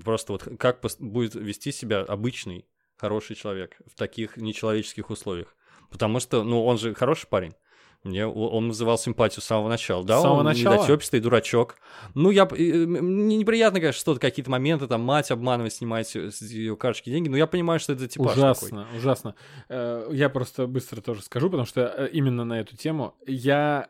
[0.04, 2.66] Просто вот как будет вести себя обычный
[2.96, 5.54] хороший человек в таких нечеловеческих условиях.
[5.90, 7.54] Потому что, ну, он же хороший парень.
[8.04, 10.04] Мне он вызывал симпатию с самого начала.
[10.04, 10.74] Да, С самого он начала?
[10.74, 11.76] недотёпистый дурачок.
[12.14, 12.48] Ну, я...
[12.50, 17.28] э, Мне неприятно, конечно, что-то, какие-то моменты, там, мать обманывать, снимать с ее карточки деньги,
[17.28, 18.98] но я понимаю, что это типаж ужасно, такой.
[18.98, 19.34] ужасно.
[19.68, 23.88] Э, Я просто быстро тоже скажу, потому что э, именно на эту тему я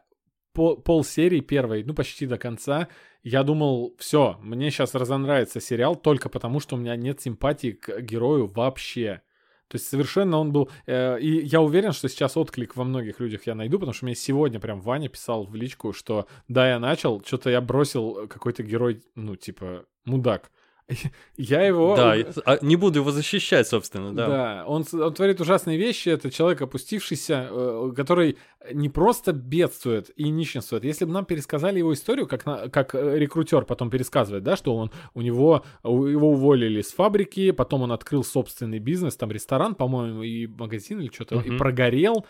[0.52, 2.88] пол, пол серии первой, ну почти до конца,
[3.22, 8.00] я думал, все, мне сейчас разонравится сериал только потому, что у меня нет симпатии к
[8.02, 9.22] герою вообще.
[9.72, 10.68] То есть совершенно он был...
[10.84, 14.14] э, и я уверен, что сейчас отклик во многих людях я найду, потому что мне
[14.14, 19.02] сегодня прям Ваня писал в личку, что да, я начал, что-то я бросил какой-то герой,
[19.14, 20.50] ну типа, мудак.
[21.36, 21.96] Я его...
[21.96, 24.26] Да, и- а не буду его защищать, собственно, да.
[24.26, 26.08] Да, он, он творит ужасные вещи.
[26.10, 28.36] Это человек опустившийся, э, который
[28.72, 30.84] не просто бедствует и нищенствует.
[30.84, 34.76] Если бы нам пересказали его историю, как, на, как э, рекрутер потом пересказывает, да, что
[34.76, 40.22] он у него его уволили с фабрики, потом он открыл собственный бизнес, там ресторан, по-моему,
[40.22, 41.58] и магазин или что-то, и Мгм.
[41.58, 42.26] прогорел.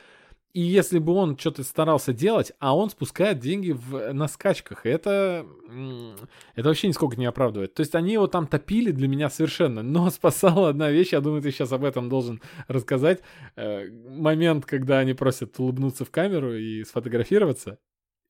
[0.55, 5.47] И если бы он что-то старался делать, а он спускает деньги в, на скачках, это,
[6.55, 7.73] это вообще нисколько не оправдывает.
[7.73, 11.41] То есть они его там топили для меня совершенно, но спасала одна вещь, я думаю,
[11.41, 13.23] ты сейчас об этом должен рассказать.
[13.57, 17.79] Э, момент, когда они просят улыбнуться в камеру и сфотографироваться.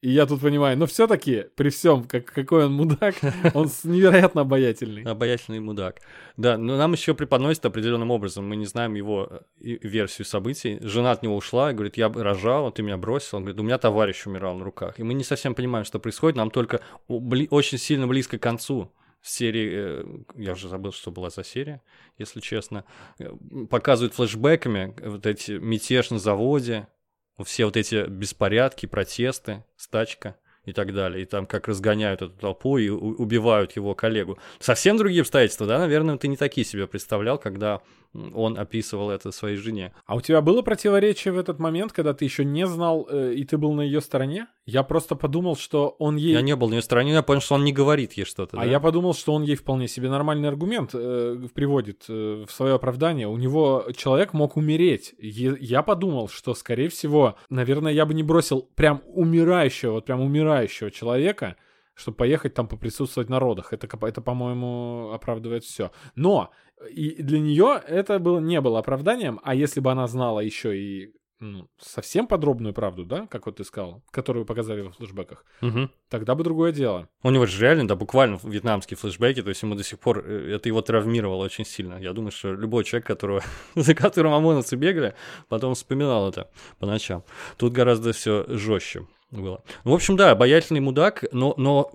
[0.03, 3.15] И я тут понимаю, но все-таки, при всем, как, какой он мудак,
[3.55, 5.05] он невероятно обаятельный.
[5.05, 6.01] Обаятельный мудак.
[6.37, 8.49] Да, но нам еще преподносит определенным образом.
[8.49, 10.79] Мы не знаем его э, версию событий.
[10.81, 13.39] Жена от него ушла и говорит, я рожала, ты меня бросил.
[13.39, 14.99] Он говорит, у меня товарищ умирал на руках.
[14.99, 16.37] И мы не совсем понимаем, что происходит.
[16.37, 21.45] Нам только очень сильно близко к концу серии, э, я уже забыл, что была за
[21.45, 21.81] серия,
[22.19, 22.85] если честно,
[23.21, 23.31] э,
[23.71, 26.89] показывают флешбеками вот эти мятеж на заводе,
[27.45, 31.23] все вот эти беспорядки, протесты, стачка и так далее.
[31.23, 34.39] И там как разгоняют эту толпу и убивают его коллегу.
[34.61, 35.79] Совсем другие обстоятельства, да?
[35.79, 37.81] Наверное, ты не такие себе представлял, когда
[38.35, 39.93] он описывал это своей жене.
[40.05, 43.45] А у тебя было противоречие в этот момент, когда ты еще не знал, э, и
[43.45, 44.49] ты был на ее стороне?
[44.67, 46.35] Я просто подумал, что он ей...
[46.35, 48.59] Я не был на ее стороне, я понял, что он не говорит ей что-то.
[48.59, 48.71] А да?
[48.71, 53.29] я подумал, что он ей вполне себе нормальный аргумент э, приводит э, в свое оправдание.
[53.29, 55.15] У него человек мог умереть.
[55.19, 60.21] Е- я подумал, что, скорее всего, наверное, я бы не бросил прям умирающего, вот прям
[60.21, 60.52] умирающего
[60.91, 61.57] человека,
[61.95, 63.73] чтобы поехать там поприсутствовать на родах.
[63.73, 65.91] Это, это по-моему, оправдывает все.
[66.15, 66.51] Но
[66.91, 71.15] и для нее это было, не было оправданием, а если бы она знала еще и
[71.43, 75.91] ну, совсем подробную правду, да, как вот ты сказал, которую показали во флешбеках, Мгм.
[76.09, 77.09] тогда бы другое дело.
[77.23, 80.55] У него же реально, да, буквально вьетнамские флешбеки, то есть ему до сих пор, э,
[80.55, 81.99] это его травмировало очень сильно.
[81.99, 83.43] Я думаю, что любой человек, которого,
[83.75, 85.15] за которым ОМОНовцы бегали,
[85.49, 87.25] потом вспоминал это по ночам.
[87.57, 89.65] Тут гораздо все жестче было.
[89.85, 91.91] Ну, в общем, да, обаятельный мудак, но, но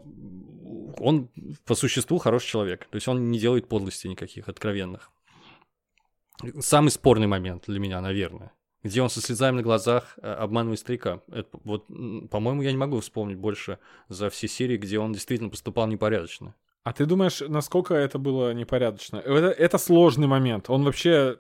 [1.00, 1.30] он
[1.66, 2.86] по существу хороший человек.
[2.90, 5.12] То есть он не делает подлостей никаких откровенных.
[6.60, 8.52] Самый спорный момент для меня, наверное.
[8.84, 11.22] Где он со слезами на глазах э, обманывает старика.
[11.32, 11.88] Это, вот,
[12.30, 16.54] по-моему, я не могу вспомнить больше за все серии, где он действительно поступал непорядочно.
[16.84, 19.18] А ты думаешь, насколько это было непорядочно?
[19.18, 20.70] Это, это сложный момент.
[20.70, 21.40] Он вообще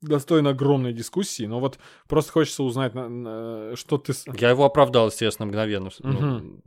[0.00, 4.12] достоин огромной дискуссии, но вот просто хочется узнать, на- на- что ты...
[4.38, 5.90] Я его оправдал, естественно, мгновенно.
[5.98, 6.62] Ну,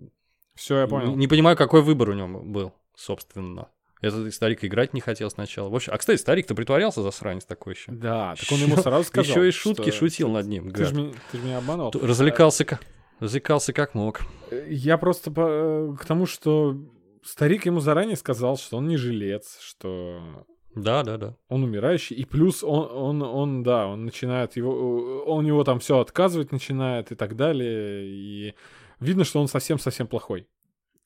[0.56, 1.12] Все, я понял.
[1.12, 3.70] Не, не понимаю, какой выбор у него был, собственно.
[4.02, 5.70] Этот старик играть не хотел сначала.
[5.70, 7.92] В общем, а, кстати, старик-то притворялся засранец такой еще.
[7.92, 9.30] Да, так он ему сразу сказал.
[9.30, 10.72] Еще и шутки что шутил над ним.
[10.72, 10.94] Ты же
[11.34, 11.92] меня, обманул.
[11.94, 12.82] Развлекался как,
[13.20, 14.22] развлекался как мог.
[14.68, 15.48] Я просто по-
[15.94, 16.76] э, к тому, что
[17.24, 21.36] старик ему заранее сказал, что он не жилец, что Да, да, да.
[21.48, 25.80] он умирающий, и плюс он, он, он, да, он начинает его, он у него там
[25.80, 28.56] все отказывать начинает и так далее, и
[29.00, 30.48] видно, что он совсем-совсем плохой.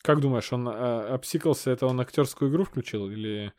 [0.06, 3.52] Как думаешь, он а, обсикался, это он актерскую игру включил или...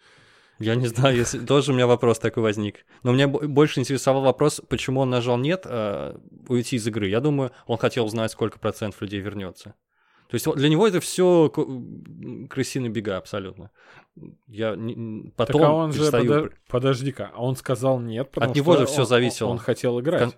[0.59, 2.87] Я не знаю, если тоже у меня вопрос такой возник.
[3.03, 7.09] Но меня бо- больше интересовал вопрос, почему он нажал нет а, уйти из игры.
[7.09, 9.75] Я думаю, он хотел узнать, сколько процентов людей вернется.
[10.29, 11.51] То есть для него это все
[12.49, 13.71] крысиные бега абсолютно.
[14.47, 18.31] Я не- потом так а он же, перестаю подо- пр- подожди-ка, а он сказал нет,
[18.31, 19.49] потому него что же он- зависело.
[19.51, 20.23] Он, хотел играть.
[20.23, 20.35] Кон-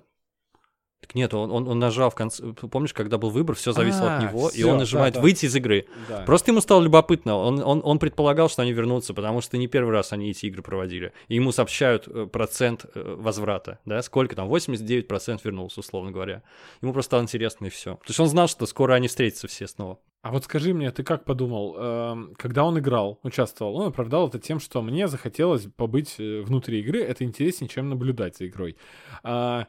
[1.01, 2.43] Так нет, он, он, он нажал в конце.
[2.53, 5.23] Помнишь, когда был выбор, все зависело от А, него, и всё, он нажимает да, да.
[5.23, 5.87] выйти из игры.
[6.09, 6.23] Да.
[6.23, 7.37] Просто ему стало любопытно.
[7.37, 10.63] Он, он, он предполагал, что они вернутся, потому что не первый раз они эти игры
[10.63, 11.13] проводили.
[11.29, 13.79] И ему сообщают э, процент э, возврата.
[13.85, 14.03] Да?
[14.03, 14.53] Сколько там?
[14.53, 16.43] 89% вернулся, условно говоря.
[16.83, 17.95] Ему просто стало интересно, и все.
[17.97, 19.99] Потому что он знал, что скоро они встретятся все снова.
[20.23, 24.41] А вот скажи мне, ты как подумал, эм, когда он играл, участвовал, он оправдал это
[24.41, 28.77] тем, что мне захотелось побыть э, внутри игры, это интереснее, чем наблюдать за игрой.
[29.23, 29.69] А,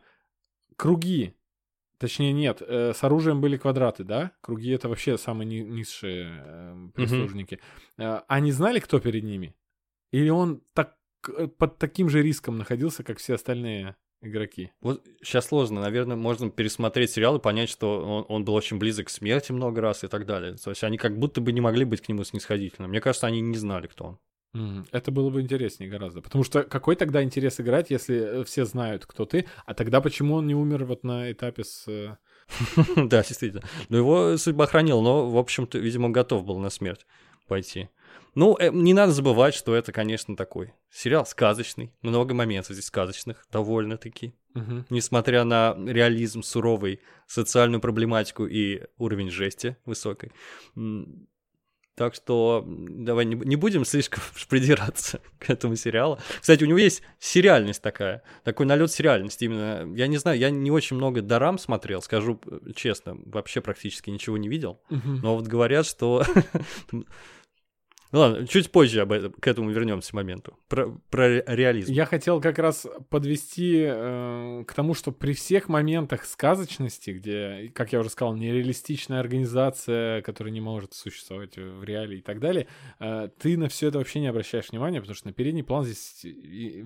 [0.80, 1.36] круги,
[1.98, 4.32] точнее нет, э, с оружием были квадраты, да?
[4.42, 7.60] Круги это вообще самые ни- низшие э, прислужники.
[7.98, 9.54] Э, они знали, кто перед ними?
[10.12, 10.96] Или он так,
[11.28, 14.72] э, под таким же риском находился, как все остальные игроки.
[14.82, 19.08] Вот сейчас сложно, наверное, можно пересмотреть сериал и понять, что он, он был очень близок
[19.08, 20.56] к смерти много раз и так далее.
[20.56, 22.88] То есть они как будто бы не могли быть к нему снисходительны.
[22.88, 24.20] Мне кажется, они не знали, кто он.
[24.54, 26.22] Это было бы интереснее гораздо.
[26.22, 30.48] Потому что какой тогда интерес играть, если все знают, кто ты, а тогда почему он
[30.48, 31.88] не умер вот на этапе с...
[31.88, 32.16] Э,
[32.96, 33.64] да, действительно.
[33.90, 37.06] Но его судьба хранила, но, в общем-то, видимо, готов был на смерть
[37.48, 37.90] пойти.
[38.36, 41.94] Ну, э, не надо забывать, что это, конечно, такой сериал сказочный.
[42.02, 44.34] Много моментов здесь сказочных, довольно-таки.
[44.56, 44.86] Угу.
[44.90, 50.32] Несмотря на реализм суровый, социальную проблематику и уровень жести высокой.
[52.00, 56.18] Так что давай не, не будем слишком придираться к этому сериалу.
[56.40, 59.44] Кстати, у него есть сериальность такая, такой налет сериальности.
[59.44, 62.40] Именно, я не знаю, я не очень много дарам смотрел, скажу
[62.74, 64.80] честно, вообще практически ничего не видел.
[64.90, 65.10] Угу.
[65.22, 66.24] Но вот говорят, что
[68.12, 70.58] Ну ладно, чуть позже об этом, к этому вернемся моменту.
[70.68, 71.92] Про, про реализм.
[71.92, 77.94] Я хотел как раз подвести э, к тому, что при всех моментах сказочности, где, как
[77.94, 82.68] я уже сказал, нереалистичная организация, которая не может существовать в реале и так далее,
[83.00, 86.26] э, ты на все это вообще не обращаешь внимания, потому что на передний план здесь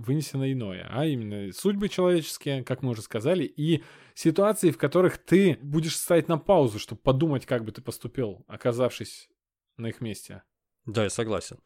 [0.06, 3.82] вынесено иное, а именно судьбы человеческие, как мы уже сказали, и
[4.14, 9.30] ситуации, в которых ты будешь ставить на паузу, чтобы подумать, как бы ты поступил, оказавшись
[9.78, 10.44] на их месте.
[10.86, 11.60] Да, я согласен.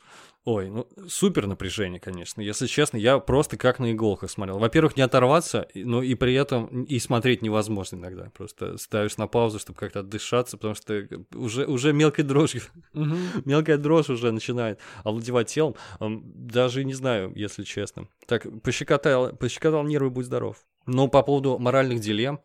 [0.45, 2.39] Ой, ну супер напряжение, конечно.
[2.39, 4.59] Если честно, я просто как на иголках смотрел.
[4.59, 8.29] Во-первых, не оторваться, но и при этом и смотреть невозможно иногда.
[8.29, 12.61] Просто ставишь на паузу, чтобы как-то отдышаться, потому что уже, уже мелкой дрожью,
[12.93, 15.75] мелкая дрожь уже начинает овладевать телом.
[15.99, 18.07] Даже не знаю, если честно.
[18.27, 20.57] Так, пощекотал, пощекотал нервы, будь здоров.
[20.85, 22.39] Но по поводу моральных дилемм,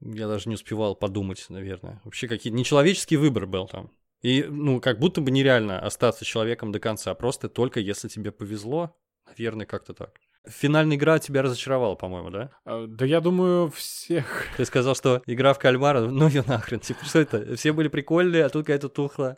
[0.00, 2.00] я даже не успевал подумать, наверное.
[2.04, 3.90] Вообще какие-то нечеловеческий выбор был там.
[4.22, 8.96] И, ну, как будто бы нереально остаться человеком до конца, просто только если тебе повезло,
[9.26, 10.20] наверное, как-то так.
[10.48, 12.50] Финальная игра тебя разочаровала, по-моему, да?
[12.64, 14.46] А, да я думаю, всех.
[14.56, 17.56] Ты сказал, что игра в кальмара, ну ее нахрен, типа, что это?
[17.56, 19.36] Все были прикольные, а тут какая-то тухла.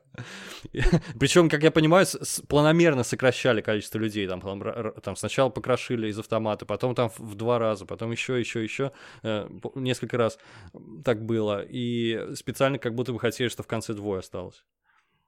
[1.19, 2.07] Причем, как я понимаю,
[2.49, 4.29] планомерно сокращали количество людей.
[4.29, 4.41] Там,
[5.03, 8.93] там сначала покрошили из автомата, потом там в два раза, потом еще, еще, еще,
[9.25, 10.38] э, несколько раз
[11.05, 11.65] так было.
[11.69, 14.65] И специально как будто бы хотели, что в конце двое осталось.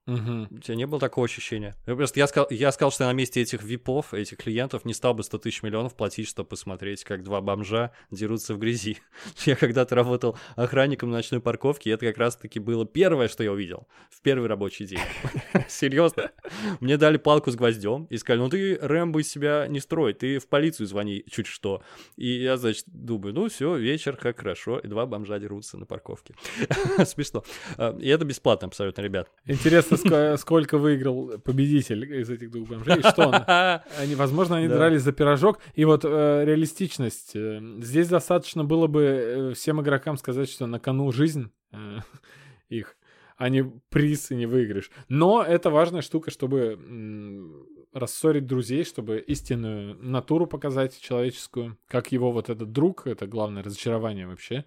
[0.07, 0.49] Угу.
[0.51, 1.75] У тебя не было такого ощущения?
[1.87, 5.15] Я просто я сказал, я сказал, что на месте этих випов, этих клиентов, не стал
[5.15, 8.99] бы 100 тысяч миллионов платить, чтобы посмотреть, как два бомжа дерутся в грязи.
[9.47, 13.53] Я когда-то работал охранником на ночной парковке, и это как раз-таки было первое, что я
[13.53, 15.01] увидел в первый рабочий день.
[15.69, 16.33] Серьезно.
[16.81, 20.39] Мне дали палку с гвоздем и сказали, ну ты Рэмбо из себя не строй, ты
[20.39, 21.83] в полицию звони чуть что.
[22.17, 26.35] И я, значит, думаю, ну все, вечер, как хорошо, и два бомжа дерутся на парковке.
[27.07, 27.45] Смешно.
[27.77, 29.31] А, и это бесплатно абсолютно, ребят.
[29.47, 33.35] Интересно, Интересно, сколько выиграл победитель из этих двух бомжей, что он?
[33.99, 35.61] Они, возможно, они дрались за пирожок.
[35.75, 37.33] И вот э, реалистичность.
[37.35, 41.51] Э, здесь достаточно было бы э, всем игрокам сказать, что на кону жизнь
[42.69, 42.97] их,
[43.37, 44.91] а не приз и не выигрыш.
[45.09, 46.79] Но это важная штука, чтобы
[47.93, 54.27] рассорить друзей, чтобы истинную натуру показать человеческую, как его вот этот друг, это главное разочарование
[54.27, 54.65] вообще,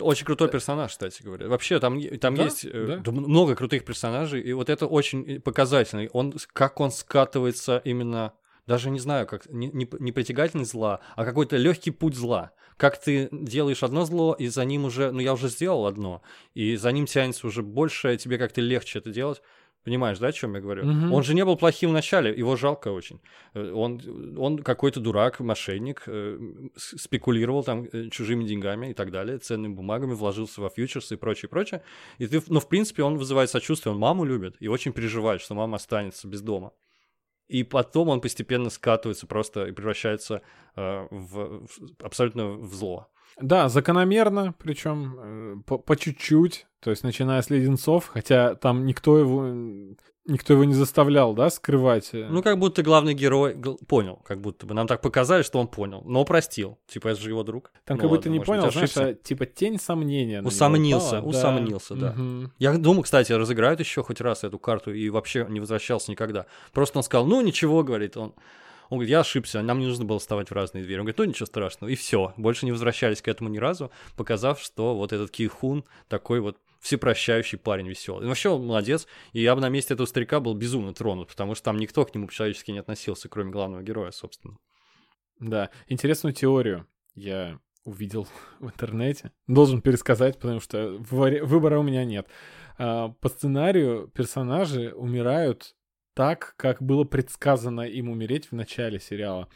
[0.00, 1.48] очень крутой персонаж, кстати говоря.
[1.48, 2.44] Вообще, там, там да?
[2.44, 3.10] есть э, да?
[3.10, 6.08] много крутых персонажей, и вот это очень показательный.
[6.12, 8.32] Он, как он скатывается именно,
[8.66, 12.52] даже не знаю, как не, не, не притягательность зла, а какой-то легкий путь зла.
[12.76, 16.22] Как ты делаешь одно зло, и за ним уже, ну я уже сделал одно,
[16.54, 19.42] и за ним тянется уже больше, тебе как-то легче это делать.
[19.84, 20.82] Понимаешь, да, о чем я говорю?
[20.82, 21.14] Угу.
[21.14, 23.20] Он же не был плохим в начале, его жалко очень.
[23.54, 26.38] Э, он, он какой-то дурак, мошенник, э,
[26.76, 31.48] спекулировал там э, чужими деньгами и так далее, ценными бумагами, вложился во фьючерсы и прочее,
[31.48, 31.82] прочее.
[32.18, 35.54] И ты, ну, в принципе, он вызывает сочувствие, он маму любит и очень переживает, что
[35.54, 36.72] мама останется без дома.
[37.48, 40.42] И потом он постепенно скатывается просто и превращается
[40.76, 41.68] э, в, в
[42.02, 43.08] абсолютно в зло.
[43.40, 49.94] Да, закономерно, причем по, по чуть-чуть, то есть начиная с леденцов, хотя там никто его
[50.28, 52.10] никто его не заставлял, да, скрывать.
[52.12, 52.28] Э.
[52.30, 53.56] Ну, как будто главный герой
[53.88, 54.74] понял, как будто бы.
[54.74, 56.78] Нам так показали, что он понял, но простил.
[56.86, 57.72] Типа, это же его друг.
[57.84, 60.42] Там ну, как ладно, будто не понял, знаешь, а, типа тень сомнения.
[60.42, 62.12] Усомнился, усомнился, да.
[62.12, 62.22] да.
[62.22, 62.50] Угу.
[62.58, 66.46] Я думаю, кстати, разыграют еще хоть раз эту карту и вообще не возвращался никогда.
[66.72, 68.34] Просто он сказал, ну, ничего, говорит он.
[68.90, 70.98] Он говорит, я ошибся, нам не нужно было вставать в разные двери.
[70.98, 71.90] Он говорит, ну ничего страшного.
[71.90, 72.32] И все.
[72.36, 77.58] Больше не возвращались к этому ни разу, показав, что вот этот Кихун такой вот всепрощающий
[77.58, 78.26] парень веселый.
[78.26, 81.64] Вообще он молодец, и я бы на месте этого старика был безумно тронут, потому что
[81.64, 84.56] там никто к нему по-человечески не относился, кроме главного героя, собственно.
[85.40, 88.28] Да, интересную теорию я увидел
[88.60, 89.32] в интернете.
[89.46, 92.28] Должен пересказать, потому что выбора у меня нет.
[92.78, 95.74] А, по сценарию персонажи умирают
[96.18, 99.48] так, как было предсказано им умереть в начале сериала.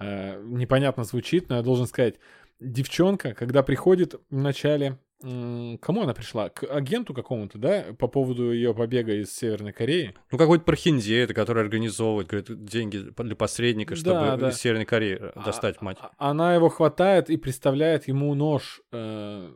[0.00, 2.16] э, непонятно звучит, но я должен сказать,
[2.58, 6.48] девчонка, когда приходит в начале Кому она пришла?
[6.48, 7.86] К агенту какому-то, да?
[7.98, 10.14] По поводу ее побега из Северной Кореи?
[10.30, 14.48] Ну, какой-то прохиндей, это который организовывает говорит, деньги для посредника, чтобы да, да.
[14.50, 15.98] из Северной Кореи а, достать мать.
[16.00, 19.52] А, она его хватает и представляет ему нож э,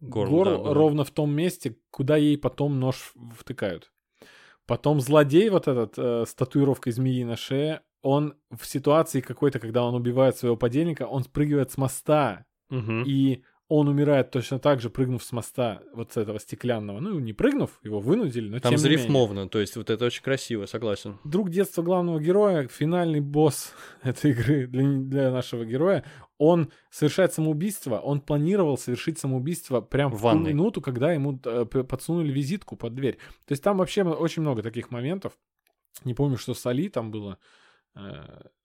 [0.00, 3.92] горло, горло да, ровно в том месте, куда ей потом нож втыкают.
[4.66, 9.84] Потом злодей вот этот э, с татуировкой змеи на шее, он в ситуации какой-то, когда
[9.84, 12.44] он убивает своего подельника, он спрыгивает с моста.
[12.70, 13.04] Угу.
[13.06, 13.44] И
[13.76, 17.00] он умирает точно так же, прыгнув с моста вот с этого стеклянного.
[17.00, 19.50] Ну, не прыгнув, его вынудили, но Там тем зарифмовано, менее.
[19.50, 21.18] то есть вот это очень красиво, согласен.
[21.24, 26.04] Друг детства главного героя, финальный босс этой игры для, для нашего героя,
[26.38, 31.64] он совершает самоубийство, он планировал совершить самоубийство прямо в, в ту минуту, когда ему э,
[31.64, 33.16] подсунули визитку под дверь.
[33.46, 35.32] То есть там вообще очень много таких моментов.
[36.04, 37.38] Не помню, что с Али там было,
[37.96, 38.00] э,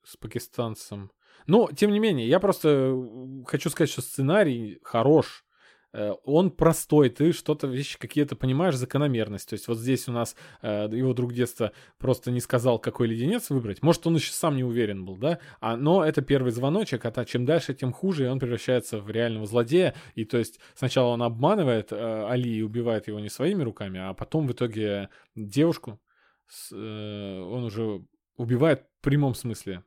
[0.04, 1.10] с пакистанцем.
[1.46, 5.44] Но, тем не менее, я просто э, хочу сказать, что сценарий хорош.
[5.92, 9.48] Э, он простой, ты что-то, вещи какие-то понимаешь, закономерность.
[9.48, 13.50] То есть вот здесь у нас э, его друг детства просто не сказал, какой леденец
[13.50, 13.82] выбрать.
[13.82, 15.38] Может, он еще сам не уверен был, да?
[15.60, 19.46] А, но это первый звоночек, а чем дальше, тем хуже, и он превращается в реального
[19.46, 19.94] злодея.
[20.14, 24.14] И то есть сначала он обманывает э, Али и убивает его не своими руками, а
[24.14, 26.00] потом в итоге девушку
[26.46, 28.04] с, э, он уже
[28.36, 29.82] убивает в прямом смысле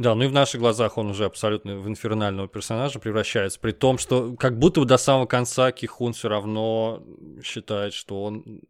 [0.00, 3.98] да, ну и в наших глазах он уже абсолютно в инфернального персонажа превращается, при том,
[3.98, 7.02] что как будто бы до самого конца Кихун все равно
[7.42, 8.62] считает, что он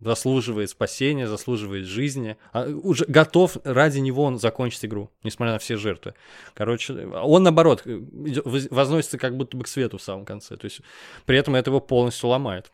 [0.00, 5.76] заслуживает спасения, заслуживает жизни, а уже готов ради него он закончить игру, несмотря на все
[5.76, 6.14] жертвы.
[6.54, 10.80] Короче, он наоборот возносится как будто бы к свету в самом конце, то есть
[11.24, 12.72] при этом это его полностью ломает.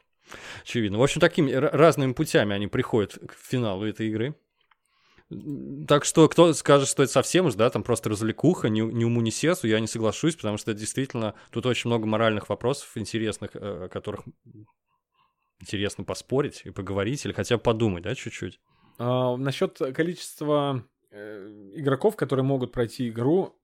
[0.62, 0.98] Очевидно.
[0.98, 4.34] В общем, такими разными путями они приходят к финалу этой игры.
[5.86, 9.20] Так что кто скажет, что это совсем уж, да, там просто развлекуха, не, не уму,
[9.20, 13.84] не сердцу, я не соглашусь, потому что действительно тут очень много моральных вопросов интересных, э,
[13.84, 14.22] о которых
[15.60, 18.58] интересно поспорить и поговорить, или хотя бы подумать, да, чуть-чуть.
[18.98, 23.54] А, насчет количества э, игроков, которые могут пройти игру,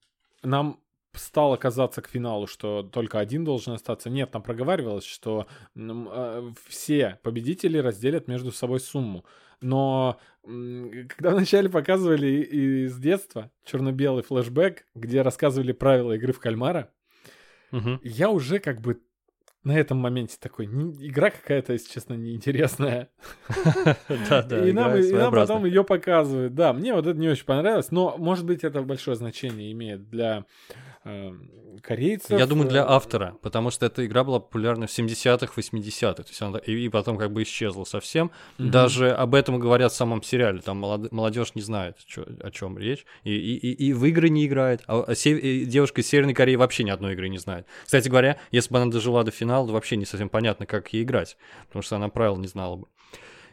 [0.43, 0.81] нам
[1.15, 4.11] стало казаться к финалу, что только один должен остаться.
[4.11, 9.25] Нет, там проговаривалось, что э, все победители разделят между собой сумму.
[9.61, 16.91] Но когда вначале показывали из детства черно-белый флешбэк, где рассказывали правила игры в кальмара,
[17.73, 17.99] угу.
[18.03, 19.01] я уже как бы
[19.65, 23.09] на этом моменте такой, игра какая-то, если честно, неинтересная.
[24.11, 26.55] И нам потом ее показывают.
[26.55, 30.45] Да, мне вот это не очень понравилось, но, может быть, это большое значение имеет для
[31.83, 32.39] корейцев.
[32.39, 36.29] Я думаю, для э, автора, потому что эта игра была популярна в 70-х, 80-х, то
[36.29, 38.31] есть она и, и потом как бы исчезла совсем.
[38.59, 38.69] Mm-hmm.
[38.71, 41.13] Даже об этом говорят в самом сериале, там молод...
[41.13, 45.03] молодежь не знает, чё, о чем речь, и, и, и, в игры не играет, а,
[45.03, 45.41] а сев...
[45.41, 47.67] девушка из Северной Кореи вообще ни одной игры не знает.
[47.85, 51.03] Кстати говоря, если бы она дожила до финала, то вообще не совсем понятно, как ей
[51.03, 51.37] играть,
[51.67, 52.87] потому что она правил не знала бы.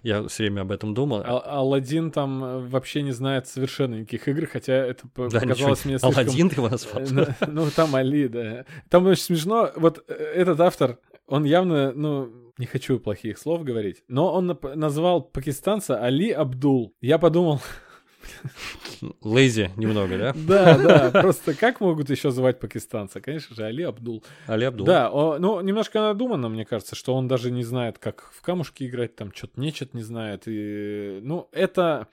[0.04, 1.22] Я все время об этом думал.
[1.24, 6.00] А Алладин там э, вообще не знает совершенно никаких игр, хотя это да, показалось мне
[6.00, 6.20] слишком...
[6.20, 7.04] Алладин ты его назвал?
[7.48, 8.66] Ну, там Али, да.
[8.90, 9.72] Там очень смешно.
[9.76, 15.22] Вот э, этот автор, он явно, ну, не хочу плохих слов говорить, но он назвал
[15.22, 16.96] пакистанца Али Абдул.
[17.00, 17.62] Я подумал,
[19.24, 20.34] Лейзи немного, да?
[20.36, 23.22] Да, да, просто как могут еще звать пакистанца?
[23.22, 24.24] Конечно же, Али Абдул.
[24.48, 24.86] Али Абдул.
[24.86, 29.16] Да, ну, немножко надуманно, мне кажется, что он даже не знает, как в камушки играть,
[29.16, 30.44] там, что-то нечет не знает.
[30.46, 32.08] И, ну, это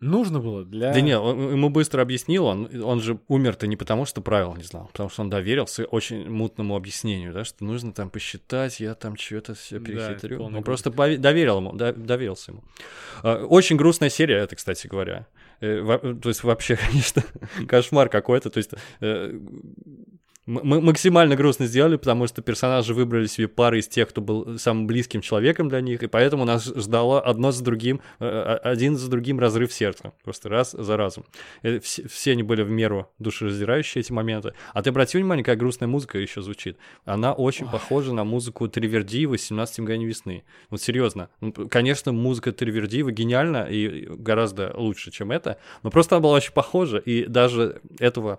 [0.00, 0.92] нужно было для...
[0.92, 4.62] Да нет, он, ему быстро объяснил, он, он же умер-то не потому, что правил не
[4.62, 9.16] знал, потому что он доверился очень мутному объяснению, да, что нужно там посчитать, я там
[9.16, 10.38] что-то все перехитрю.
[10.38, 12.64] Да, он просто доверил ему, доверился ему.
[13.22, 15.26] А, очень грустная серия это, кстати говоря.
[15.60, 17.22] Э, то есть вообще, конечно,
[17.66, 18.50] кошмар какой-то.
[18.50, 19.38] То есть э,
[20.46, 24.86] мы максимально грустно сделали, потому что персонажи выбрали себе пары из тех, кто был самым
[24.86, 29.40] близким человеком для них, и поэтому нас ждало одно за другим, э, один за другим
[29.40, 31.24] разрыв сердца, просто раз за разом.
[31.82, 34.54] Все, все они были в меру душераздирающие эти моменты.
[34.72, 36.78] А ты обрати внимание, как грустная музыка еще звучит.
[37.04, 40.44] Она очень похожа на музыку Тривердиева «17 мгновений весны».
[40.70, 41.28] Вот серьезно.
[41.70, 46.98] Конечно, музыка Тривердиева гениальна и гораздо лучше, чем это, но просто она была очень похожа,
[46.98, 48.38] и даже этого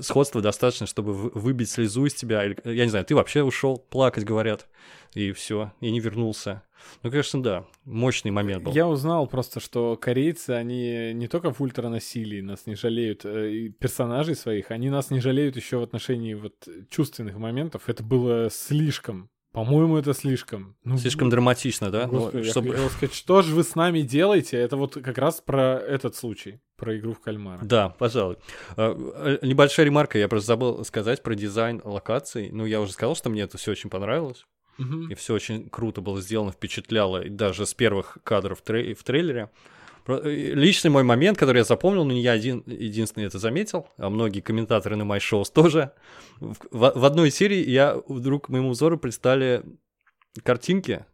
[0.00, 2.44] сходства достаточно, чтобы выбить слезу из тебя.
[2.44, 4.68] Или, я не знаю, ты вообще ушел плакать, говорят,
[5.14, 6.62] и все, и не вернулся.
[7.02, 8.72] Ну, конечно, да, мощный момент был.
[8.72, 14.34] Я узнал просто, что корейцы, они не только в ультранасилии нас не жалеют, э, персонажей
[14.34, 17.88] своих, они нас не жалеют еще в отношении вот чувственных моментов.
[17.88, 20.76] Это было слишком По-моему, это слишком.
[20.84, 22.06] Ну, слишком драматично, да?
[22.06, 22.68] Ну, Господи, ну, чтобы...
[22.68, 24.56] я хотел сказать, что же вы с нами делаете?
[24.56, 27.58] Это вот как раз про этот случай, про игру в кальмара.
[27.62, 28.36] Да, пожалуй.
[28.76, 32.50] А, э, небольшая ремарка, я просто забыл сказать про дизайн локаций.
[32.52, 34.46] Ну, я уже сказал, что мне это все очень понравилось.
[34.78, 35.08] Угу.
[35.10, 39.42] И все очень круто было сделано, впечатляло, даже с первых кадров трей- в трейлере.
[39.42, 39.48] Э,
[40.24, 44.40] личный мой момент, который я запомнил, но не я один, единственный это заметил, а многие
[44.40, 45.92] комментаторы на мои шоу тоже.
[46.40, 49.62] В, в, в одной серии я вдруг моему взору предстали
[50.42, 51.04] картинки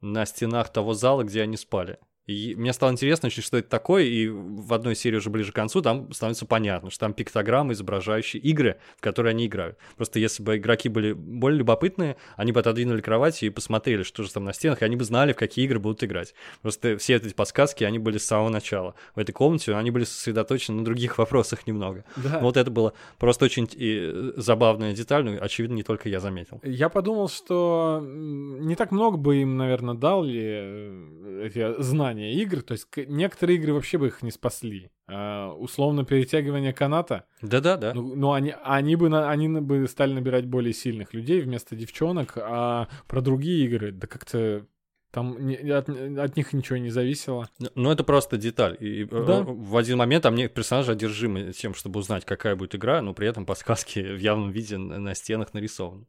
[0.00, 1.98] на стенах того зала, где они спали.
[2.30, 5.82] И мне стало интересно, что это такое, и в одной серии уже ближе к концу
[5.82, 9.78] там становится понятно, что там пиктограммы, изображающие игры, в которые они играют.
[9.96, 14.30] Просто если бы игроки были более любопытные, они бы отодвинули кровать и посмотрели, что же
[14.30, 16.34] там на стенах, и они бы знали, в какие игры будут играть.
[16.62, 18.94] Просто все эти подсказки, они были с самого начала.
[19.16, 22.04] В этой комнате они были сосредоточены на других вопросах немного.
[22.14, 22.38] Да.
[22.38, 26.60] Вот это было просто очень и забавная деталь, но, очевидно, не только я заметил.
[26.62, 32.62] Я подумал, что не так много бы им, наверное, дали э, эти знания создания игр,
[32.62, 34.90] то есть некоторые игры вообще бы их не спасли.
[35.08, 37.24] А, условно перетягивание каната.
[37.42, 37.94] Да-да-да.
[37.94, 42.88] Ну, ну они, они, бы, они бы стали набирать более сильных людей вместо девчонок, а
[43.06, 44.66] про другие игры, да как-то
[45.10, 47.48] там не, от, от них ничего не зависело.
[47.74, 48.76] Ну, это просто деталь.
[48.78, 49.42] И э, да.
[49.42, 53.26] в один момент там мне персонажи одержимы тем, чтобы узнать, какая будет игра, но при
[53.26, 56.04] этом подсказки в явном виде на стенах нарисованы.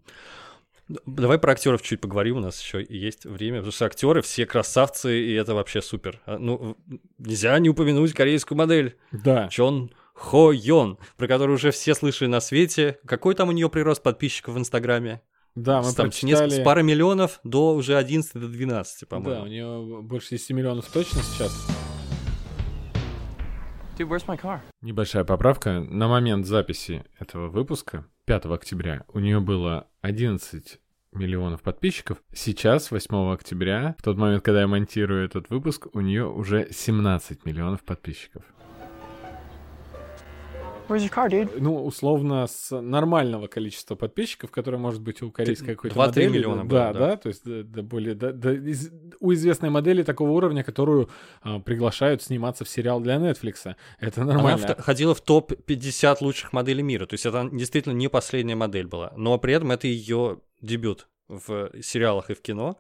[1.06, 5.20] Давай про актеров чуть поговорим, у нас еще есть время, потому что актеры все красавцы,
[5.22, 6.22] и это вообще супер.
[6.26, 6.78] А, ну,
[7.18, 8.98] нельзя не упомянуть корейскую модель.
[9.12, 9.48] Да.
[9.50, 13.00] Чон Хо Йон, про которую уже все слышали на свете.
[13.06, 15.22] Какой там у нее прирост подписчиков в Инстаграме?
[15.56, 16.50] Да, мы там прочитали...
[16.50, 19.36] с пары миллионов до уже 11 до 12, по-моему.
[19.36, 21.52] Да, у нее больше 10 миллионов точно сейчас.
[23.98, 24.60] Dude, my car?
[24.82, 25.82] Небольшая поправка.
[25.82, 30.80] На момент записи этого выпуска, 5 октября, у нее было 11
[31.12, 32.18] миллионов подписчиков.
[32.34, 37.46] Сейчас, 8 октября, в тот момент, когда я монтирую этот выпуск, у нее уже 17
[37.46, 38.44] миллионов подписчиков.
[40.92, 41.58] Where's your car, dude?
[41.58, 46.28] Ну, условно, с нормального количества подписчиков, которое может быть у корейской какой-то модели.
[46.28, 49.70] миллиона да, было, да, да, то есть да, да, более, да, да, из, у известной
[49.70, 51.10] модели такого уровня, которую
[51.44, 53.76] а, приглашают сниматься в сериал для Netflix.
[54.00, 54.66] Это нормально.
[54.66, 58.88] Она в, ходила в топ-50 лучших моделей мира, то есть это действительно не последняя модель
[58.88, 62.78] была, но при этом это ее дебют в сериалах и в кино.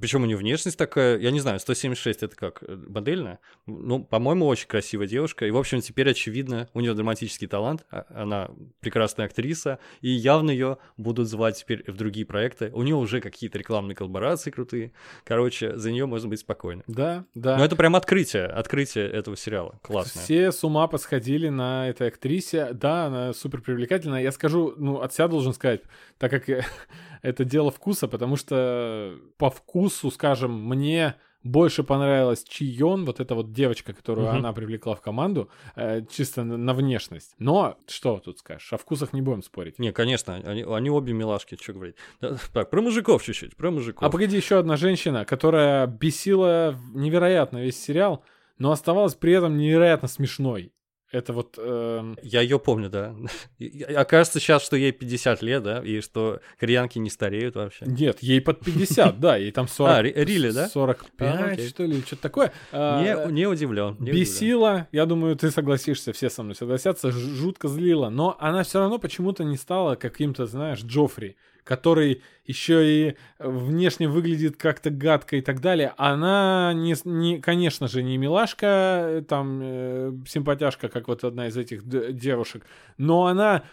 [0.00, 3.40] Причем у нее внешность такая, я не знаю, 176 это как, э, модельная?
[3.66, 5.46] Ну, по-моему, очень красивая девушка.
[5.46, 10.50] И, в общем, теперь очевидно, у нее драматический талант, а, она прекрасная актриса, и явно
[10.50, 12.70] ее будут звать теперь в другие проекты.
[12.72, 14.92] У нее уже какие-то рекламные коллаборации крутые.
[15.24, 16.82] Короче, за нее можно быть спокойно.
[16.86, 17.56] Да, да.
[17.56, 19.78] Но это прям открытие, открытие этого сериала.
[19.82, 20.20] Классно.
[20.20, 22.72] Все с ума посходили на этой актрисе.
[22.72, 24.22] Да, она супер привлекательная.
[24.22, 25.82] Я скажу, ну, от себя должен сказать,
[26.18, 26.48] так как
[27.24, 33.52] это дело вкуса, потому что по вкусу, скажем, мне больше понравилась Чион, вот эта вот
[33.52, 34.36] девочка, которую угу.
[34.36, 37.34] она привлекла в команду, э, чисто на, на внешность.
[37.38, 38.72] Но что тут скажешь?
[38.72, 39.78] О вкусах не будем спорить.
[39.78, 41.96] Не, конечно, они, они обе милашки, что говорить.
[42.20, 44.02] Так, про мужиков чуть-чуть, про мужиков.
[44.02, 48.22] А погоди, еще одна женщина, которая бесила невероятно весь сериал,
[48.58, 50.72] но оставалась при этом невероятно смешной.
[51.14, 51.54] Это вот...
[51.58, 52.14] Э...
[52.22, 53.14] Я ее помню, да.
[53.96, 57.84] Окажется сейчас, что ей 50 лет, да, и что кореянки не стареют вообще.
[57.86, 59.94] Нет, ей под 50, да, ей там 40...
[59.94, 60.68] А, Рили, да?
[60.68, 62.52] 45, а, что ли, что-то такое.
[62.72, 63.96] Не, не удивлен.
[64.00, 68.98] Бесила, я думаю, ты согласишься, все со мной согласятся, жутко злила, но она все равно
[68.98, 75.60] почему-то не стала каким-то, знаешь, Джоффри который еще и внешне выглядит как-то гадко и так
[75.60, 75.94] далее.
[75.96, 81.86] Она, не, не, конечно же, не милашка, там, э, симпатяшка, как вот одна из этих
[81.86, 82.64] девушек,
[82.98, 83.64] но она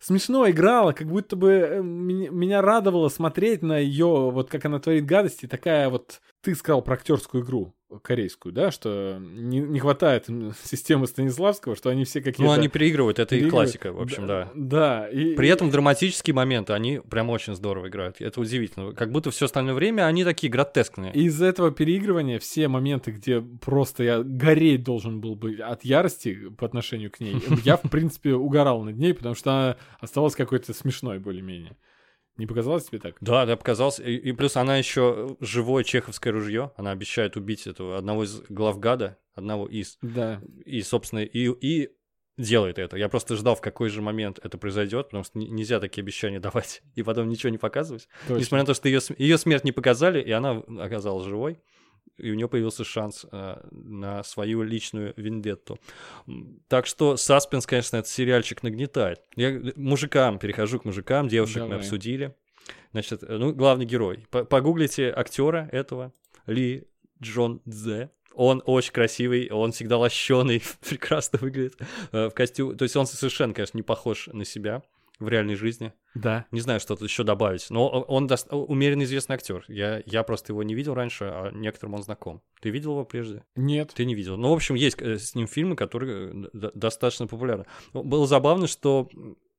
[0.00, 5.06] смешно играла, как будто бы э, меня радовало смотреть на ее, вот как она творит
[5.06, 10.26] гадости, такая вот, ты сказал про актерскую игру корейскую, да, что не, не хватает
[10.62, 12.42] системы Станиславского, что они все какие-то...
[12.44, 14.50] Ну, они переигрывают, это их классика, в общем, да.
[14.54, 15.08] Да.
[15.08, 18.92] И, При этом драматические моменты, они прям очень здорово играют, это удивительно.
[18.92, 21.12] Как будто все остальное время они такие гротескные.
[21.12, 26.66] Из этого переигрывания все моменты, где просто я гореть должен был быть от ярости по
[26.66, 31.18] отношению к ней, я, в принципе, угорал над ней, потому что она оставалась какой-то смешной
[31.18, 31.76] более-менее.
[32.36, 33.16] Не показалось тебе так?
[33.20, 34.00] Да, да, показалось.
[34.00, 36.72] И, и плюс она еще живое чеховское ружье.
[36.76, 39.98] Она обещает убить этого одного из главгада, одного из.
[40.00, 40.40] Да.
[40.64, 41.90] И, собственно, и, и
[42.38, 42.96] делает это.
[42.96, 46.82] Я просто ждал, в какой же момент это произойдет, потому что нельзя такие обещания давать
[46.94, 48.08] и потом ничего не показывать.
[48.26, 48.40] Точно.
[48.40, 51.60] Несмотря на то, что ее, ее смерть не показали, и она оказалась живой
[52.20, 55.78] и у нее появился шанс э, на свою личную вендетту.
[56.68, 59.20] Так что саспенс, конечно, этот сериальчик нагнетает.
[59.36, 61.70] Я мужикам перехожу к мужикам, девушек Давай.
[61.70, 62.34] мы обсудили.
[62.92, 64.26] Значит, ну, главный герой.
[64.30, 66.12] Погуглите актера этого,
[66.46, 66.86] Ли
[67.22, 68.10] Джон Дзе.
[68.34, 71.76] Он очень красивый, он всегда лощеный, прекрасно выглядит
[72.12, 72.76] э, в костюме.
[72.76, 74.82] То есть он совершенно, конечно, не похож на себя
[75.20, 75.92] в реальной жизни.
[76.14, 76.46] Да.
[76.50, 77.66] Не знаю, что тут еще добавить.
[77.70, 78.48] Но он даст...
[78.50, 79.64] умеренно известный актер.
[79.68, 82.42] Я, я просто его не видел раньше, а некоторым он знаком.
[82.60, 83.44] Ты видел его прежде?
[83.54, 83.92] Нет.
[83.94, 84.36] Ты не видел.
[84.36, 87.66] Ну, в общем, есть э, с ним фильмы, которые э, достаточно популярны.
[87.92, 89.08] Было забавно, что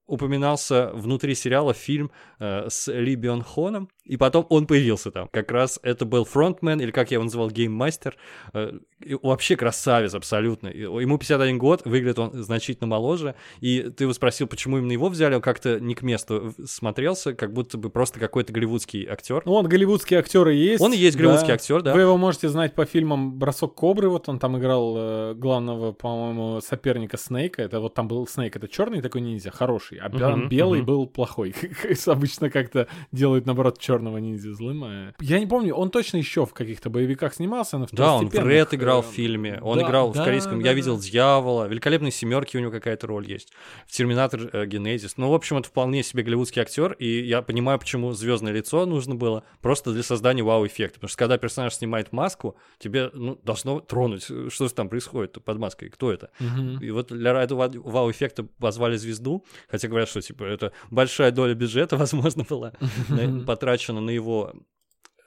[0.07, 5.29] упоминался внутри сериала фильм э, с Ли Бион Хоном, и потом он появился там.
[5.31, 8.17] Как раз это был фронтмен, или как я его называл, гейммастер.
[8.53, 8.73] Э,
[9.21, 10.67] вообще красавец абсолютно.
[10.67, 13.35] Ему 51 год, выглядит он значительно моложе.
[13.61, 17.53] И ты его спросил, почему именно его взяли, он как-то не к месту смотрелся, как
[17.53, 19.43] будто бы просто какой-то голливудский актер.
[19.45, 20.81] Ну, он голливудский актер и есть.
[20.81, 21.53] Он и есть голливудский да.
[21.53, 21.93] актер, да.
[21.93, 26.59] Вы его можете знать по фильмам «Бросок кобры», вот он там играл э, главного, по-моему,
[26.59, 27.61] соперника Снейка.
[27.61, 30.83] Это вот там был Снейк, это черный такой ниндзя, хороший, а uh-huh, белый uh-huh.
[30.83, 31.55] был плохой.
[32.07, 34.83] Обычно как-то делают, наоборот, черного ниндзя злым.
[34.83, 35.13] А...
[35.19, 38.33] Я не помню, он точно еще в каких-то боевиках снимался, но в Да, он в
[38.33, 40.73] Ред играл в фильме, он да, играл да, в корейском да, «Я да.
[40.73, 43.53] видел дьявола», «Великолепной семерки» у него какая-то роль есть,
[43.85, 45.17] в «Терминатор э, Генезис».
[45.17, 49.15] Ну, в общем, это вполне себе голливудский актер, и я понимаю, почему звездное лицо нужно
[49.15, 54.23] было просто для создания вау-эффекта, потому что когда персонаж снимает маску, тебе ну, должно тронуть,
[54.23, 56.31] что же там происходит под маской, кто это.
[56.39, 56.83] Угу.
[56.83, 61.97] И вот для этого вау-эффекта позвали звезду, хотя говорят, что типа это большая доля бюджета,
[62.01, 62.73] возможно, была
[63.45, 64.53] потрачена на его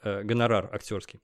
[0.03, 1.21] э, гонорар актерский.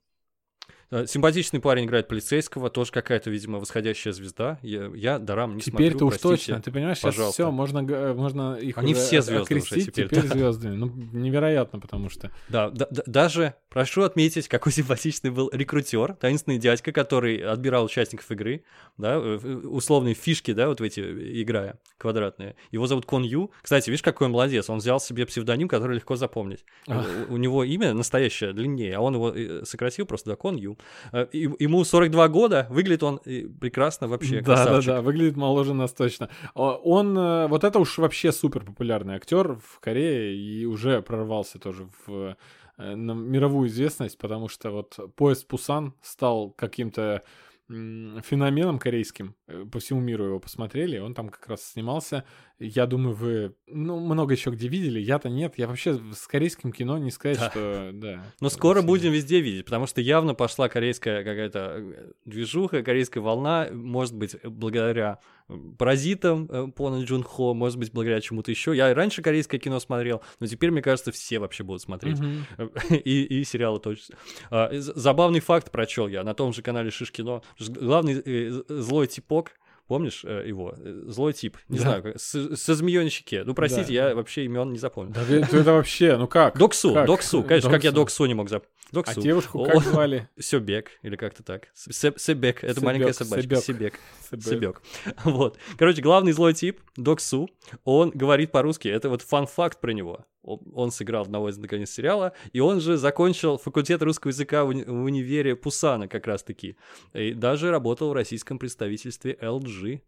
[0.91, 4.59] Э, симпатичный парень играет полицейского, тоже какая-то, видимо, восходящая звезда.
[4.61, 7.81] Я, я Дарам не теперь смотрю, Теперь-то уж точно, ты понимаешь, сейчас все, можно,
[8.13, 10.07] можно их Они все звезды уже теперь.
[10.07, 10.27] теперь да.
[10.27, 10.75] звездами.
[10.75, 12.29] Ну, невероятно, потому что...
[12.49, 18.29] Да, да, да, даже прошу отметить, какой симпатичный был рекрутер, таинственный дядька, который отбирал участников
[18.31, 18.65] игры,
[18.97, 20.99] да, э, условные фишки, да, вот в эти
[21.41, 22.57] играя, квадратные.
[22.71, 23.51] Его зовут Кон Ю.
[23.61, 26.65] Кстати, видишь, какой он молодец, он взял себе псевдоним, который легко запомнить.
[26.87, 30.77] У, у него имя настоящее длиннее, а он его э, сократил просто до Кон Ю.
[31.11, 35.93] Э, ему 42 года, выглядит он э, прекрасно вообще, Да, да, да, выглядит моложе нас
[35.93, 36.29] точно.
[36.53, 41.87] Он, э, вот это уж вообще супер популярный актер в Корее и уже прорвался тоже
[42.05, 42.35] в
[42.77, 47.21] на мировую известность, потому что вот поезд Пусан стал каким-то
[47.67, 49.35] феноменом корейским.
[49.71, 52.25] По всему миру его посмотрели, он там как раз снимался.
[52.63, 55.55] Я думаю, вы, ну, много еще где видели, я-то нет.
[55.57, 57.49] Я вообще с корейским кино не сказать, да.
[57.49, 58.23] что, да.
[58.39, 63.67] Но скоро будем везде видеть, потому что явно пошла корейская какая-то э, движуха, корейская волна,
[63.71, 65.17] может быть, благодаря
[65.49, 68.75] э, паразитам э, Пона Джун Хо, может быть, благодаря чему-то еще.
[68.75, 72.19] Я раньше корейское кино смотрел, но теперь, мне кажется, все вообще будут смотреть.
[72.19, 72.97] Mm-hmm.
[73.03, 74.17] и, и сериалы точно.
[74.51, 77.41] А, забавный факт прочел я на том же канале Шишкино.
[77.59, 78.21] Главный
[78.67, 79.53] злой типок
[79.91, 80.73] Помнишь э, его?
[80.77, 81.57] Э, злой тип.
[81.67, 81.83] Не да.
[81.83, 83.43] знаю, с, со змеей на щеке.
[83.43, 83.91] Ну, простите, да.
[83.91, 85.13] я вообще имен не запомнил.
[85.13, 86.57] Да это, это вообще, ну как?
[86.57, 87.07] Доксу, как?
[87.07, 87.43] Доксу.
[87.43, 87.75] Конечно, Доксу.
[87.77, 88.71] как я Доксу не мог запомнить.
[88.91, 89.19] Доксу.
[89.19, 90.29] А девушку как звали?
[90.39, 91.69] Себек, или как-то так.
[91.73, 93.55] Себек, это маленькая собачка.
[93.57, 93.99] Себек.
[94.31, 94.81] Себек.
[95.23, 95.57] Вот.
[95.77, 97.49] Короче, главный злой тип, Доксу,
[97.83, 98.87] он говорит по-русски.
[98.87, 103.57] Это вот фан-факт про него он сыграл одного из, наконец, сериала, и он же закончил
[103.57, 106.77] факультет русского языка в, уни- в универе Пусана как раз-таки,
[107.13, 110.01] и даже работал в российском представительстве LG,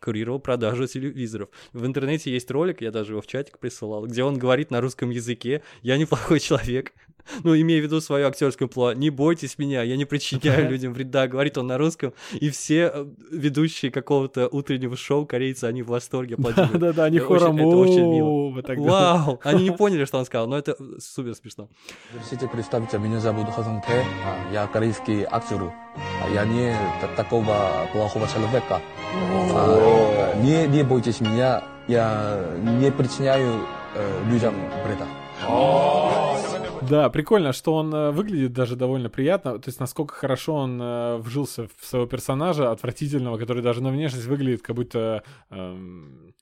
[0.00, 1.50] курировал продажу телевизоров.
[1.72, 5.10] В интернете есть ролик, я даже его в чатик присылал, где он говорит на русском
[5.10, 6.92] языке «Я неплохой человек,
[7.44, 11.26] ну, имея в виду свою актерскую пло, не бойтесь меня, я не причиняю людям вреда,
[11.28, 16.36] говорит он на русском, и все э, ведущие какого-то утреннего шоу корейцы, они в восторге
[16.36, 18.62] Да-да-да, они хором, это очень мило.
[18.76, 21.68] Вау, они не поняли, что он сказал, но это супер смешно.
[22.12, 24.04] Здравствуйте, представьте, меня зовут Хасан Тэ,
[24.52, 25.72] я корейский актер,
[26.34, 26.76] я не
[27.16, 28.80] такого плохого человека.
[30.42, 33.66] Не, не бойтесь меня, я не причиняю
[34.30, 34.54] людям
[34.84, 36.29] вреда.
[36.90, 39.58] Да, прикольно, что он э, выглядит даже довольно приятно.
[39.58, 44.26] То есть, насколько хорошо он э, вжился в своего персонажа, отвратительного, который даже на внешность
[44.26, 46.34] выглядит как будто эм,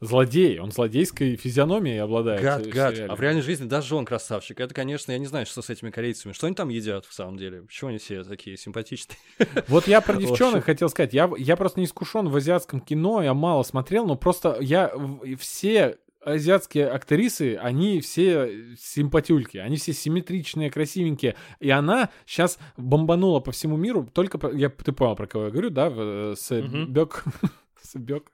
[0.00, 0.58] злодей.
[0.58, 2.42] Он злодейской физиономией обладает.
[2.42, 2.94] Гад, гад.
[3.08, 4.60] А в реальной жизни даже он красавчик.
[4.60, 6.32] Это, конечно, я не знаю, что с этими корейцами.
[6.32, 7.62] Что они там едят, в самом деле?
[7.62, 9.16] Почему они все такие симпатичные?
[9.68, 11.14] Вот я про девчонок хотел сказать.
[11.14, 14.92] Я, я просто не искушен в азиатском кино, я мало смотрел, но просто я
[15.38, 21.36] все азиатские актрисы, они все симпатюльки, они все симметричные, красивенькие.
[21.60, 25.50] И она сейчас бомбанула по всему миру, только, по, я, ты понял, про кого я
[25.50, 25.90] говорю, да,
[26.36, 27.24] с Бёк,
[27.80, 28.30] с Бёк,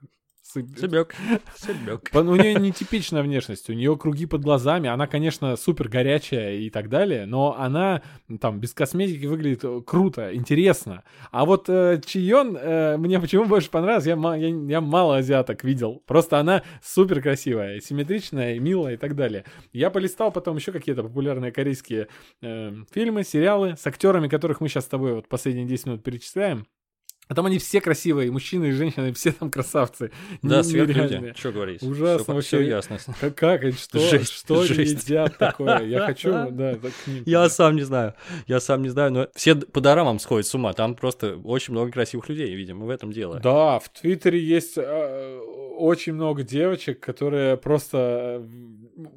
[0.52, 1.14] Себек.
[1.56, 2.10] Себек.
[2.12, 6.88] У нее нетипичная внешность, у нее круги под глазами, она, конечно, супер горячая и так
[6.88, 8.02] далее, но она
[8.40, 11.04] там без косметики выглядит э, круто, интересно.
[11.30, 16.02] А вот э, Чион э, мне почему больше понравилось, я, я, я мало азиаток видел,
[16.06, 19.44] просто она супер красивая, симметричная, милая и так далее.
[19.72, 22.08] Я полистал потом еще какие-то популярные корейские
[22.42, 26.66] э, фильмы, сериалы с актерами, которых мы сейчас с тобой вот последние 10 минут перечисляем.
[27.30, 30.10] А там они все красивые, и мужчины, и женщины, все там красавцы.
[30.42, 31.80] Да, сверхлюди, что говорить.
[31.80, 32.48] Ужасно все, вообще.
[32.58, 32.98] Все ясно.
[33.20, 35.08] Как, как что, жесть, что жесть.
[35.08, 35.84] едят такое?
[35.84, 36.92] Я хочу, да, так.
[37.24, 38.14] Я сам не знаю,
[38.48, 41.92] я сам не знаю, но все по дорамам сходят с ума, там просто очень много
[41.92, 43.38] красивых людей, видимо, в этом дело.
[43.38, 45.38] Да, в Твиттере есть э,
[45.78, 48.44] очень много девочек, которые просто,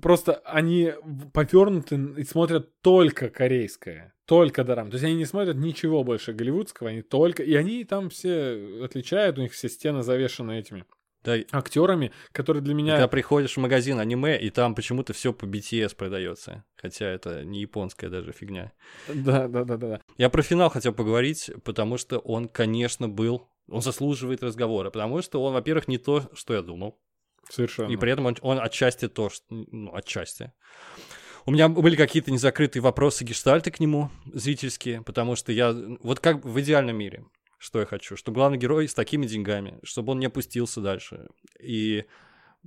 [0.02, 0.94] просто они
[1.34, 4.14] повернуты и смотрят только корейское.
[4.26, 4.90] Только дорам.
[4.90, 7.44] То есть они не смотрят ничего больше голливудского, они только...
[7.44, 10.86] И они там все отличают, у них все стены завешены этими
[11.24, 12.94] Да, актерами, которые для меня...
[12.94, 16.64] когда приходишь в магазин аниме, и там почему-то все по BTS продается.
[16.78, 18.72] Хотя это не японская даже фигня.
[19.14, 19.78] Да, да, да.
[19.78, 20.02] да.
[20.18, 23.48] Я про финал хотел поговорить, потому что он, конечно, был...
[23.68, 27.00] Он заслуживает разговора, потому что он, во-первых, не то, что я думал.
[27.50, 27.92] Совершенно.
[27.92, 29.46] И при этом он, он отчасти то, что...
[29.50, 30.52] Ну, отчасти.
[31.46, 35.74] У меня были какие-то незакрытые вопросы гештальты к нему, зрительские, потому что я...
[36.02, 37.26] Вот как в идеальном мире,
[37.58, 38.16] что я хочу?
[38.16, 41.28] Что главный герой с такими деньгами, чтобы он не опустился дальше.
[41.62, 42.06] И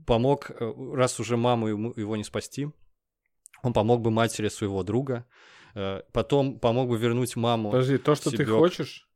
[0.07, 2.69] помог, э, раз уже маму ему, его не спасти,
[3.63, 5.25] он помог бы матери своего друга,
[5.75, 7.71] э, потом помог бы вернуть маму.
[7.71, 8.59] Подожди, то, что ты Себёк.
[8.59, 9.09] хочешь,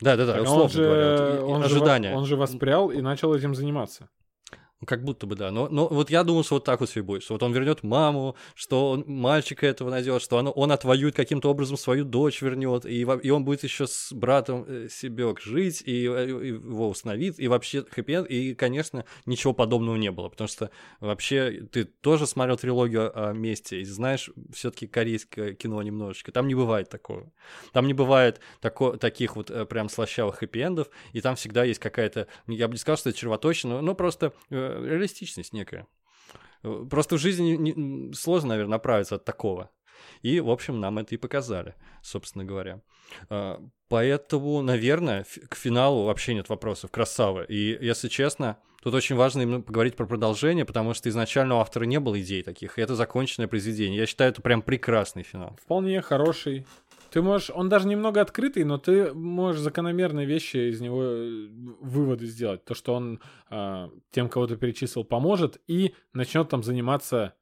[0.00, 1.40] Да, да, да, так условно он же, говоря.
[1.40, 2.12] вот, он, же, ожидания.
[2.12, 4.08] вос- он же воспрял и начал этим заниматься.
[4.86, 5.50] Как будто бы, да.
[5.50, 7.22] Но, но вот я думал, что вот так вот все и будет.
[7.22, 11.50] Что вот он вернет маму, что он мальчика этого найдет, что оно, он отвоюет каким-то
[11.50, 16.06] образом свою дочь вернет, и, и он будет еще с братом э, Себек жить, и,
[16.06, 20.70] э, и его установит, и вообще хэппи И, конечно, ничего подобного не было, потому что
[21.00, 26.32] вообще ты тоже смотрел трилогию о месте, и знаешь, все-таки корейское кино немножечко.
[26.32, 27.32] Там не бывает такого.
[27.72, 32.26] Там не бывает тако, таких вот э, прям слащавых хэппи-эндов, и там всегда есть какая-то,
[32.46, 34.32] я бы не сказал, что это червоточина, но просто
[34.82, 35.86] реалистичность некая.
[36.62, 39.70] Э, Просто в жизни сложно, наверное, направиться от такого.
[40.22, 42.80] И, в общем, нам это и показали, собственно говоря.
[43.28, 46.90] А, Поэтому, наверное, к финалу вообще нет вопросов.
[46.90, 47.44] Красава.
[47.44, 51.84] И, если честно, тут очень важно именно поговорить про продолжение, потому что изначально у автора
[51.84, 54.00] не было идей таких, и это законченное произведение.
[54.00, 55.56] Я считаю, это прям прекрасный финал.
[55.62, 56.66] Вполне хороший.
[57.14, 61.46] Ты можешь, он даже немного открытый, но ты можешь закономерные вещи из него э,
[61.80, 62.64] выводы сделать.
[62.64, 67.34] То, что он а, тем, кого ты перечислил, поможет и начнет там заниматься,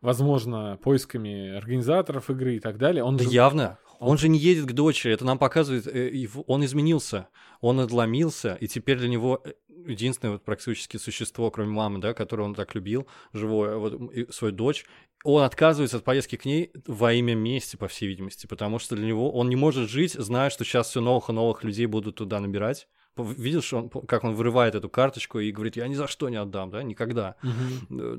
[0.00, 3.04] возможно, поисками организаторов игры и так далее.
[3.04, 3.78] Он Да же- явно.
[4.00, 7.28] Он же не едет к дочери, это нам показывает, э, он изменился,
[7.60, 9.52] он отломился, и теперь для него э,
[9.86, 13.94] единственное вот практически существо, кроме мамы, да, которое он так любил, живое, вот
[14.30, 14.84] свою дочь,
[15.24, 19.06] он отказывается от поездки к ней во имя мести, по всей видимости, потому что для
[19.06, 22.40] него он не может жить, зная, что сейчас все новых и новых людей будут туда
[22.40, 22.88] набирать.
[23.16, 26.70] Видишь, он, как он вырывает эту карточку и говорит, я ни за что не отдам,
[26.70, 27.36] да, никогда.
[27.42, 28.00] Мгм.
[28.00, 28.18] Э,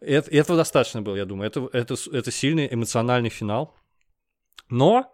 [0.00, 1.48] это- этого достаточно было, я думаю.
[1.48, 3.74] Это, это, это сильный эмоциональный финал.
[4.68, 5.12] Но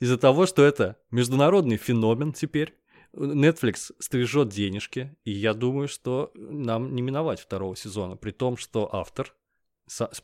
[0.00, 2.74] из-за того, что это международный феномен теперь,
[3.14, 8.88] Netflix стрижет денежки, и я думаю, что нам не миновать второго сезона, при том, что
[8.94, 9.34] автор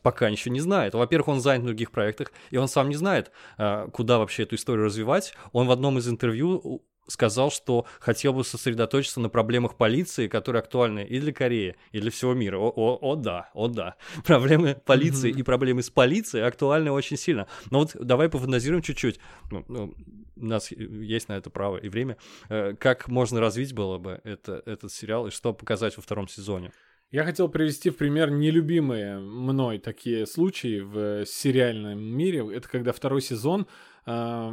[0.03, 0.93] пока еще не знает.
[0.93, 4.55] Во-первых, он занят в других проектах, и он сам не знает, а, куда вообще эту
[4.55, 5.33] историю развивать.
[5.53, 11.05] Он в одном из интервью сказал, что хотел бы сосредоточиться на проблемах полиции, которые актуальны
[11.05, 12.57] и для Кореи, и для всего мира.
[12.57, 13.95] О, о, о да, о да.
[14.25, 15.39] Проблемы полиции Мгм.
[15.39, 17.47] и проблемы с полицией актуальны очень сильно.
[17.71, 19.19] Но вот давай пофантазируем чуть-чуть.
[19.51, 19.93] Ну, ну,
[20.35, 22.17] у нас есть на это право и время.
[22.49, 26.71] Э, Как можно развить было бы это, этот сериал и что показать во втором сезоне?
[27.11, 32.45] Я хотел привести в пример нелюбимые мной такие случаи в сериальном мире.
[32.53, 33.67] Это когда второй сезон
[34.05, 34.11] э,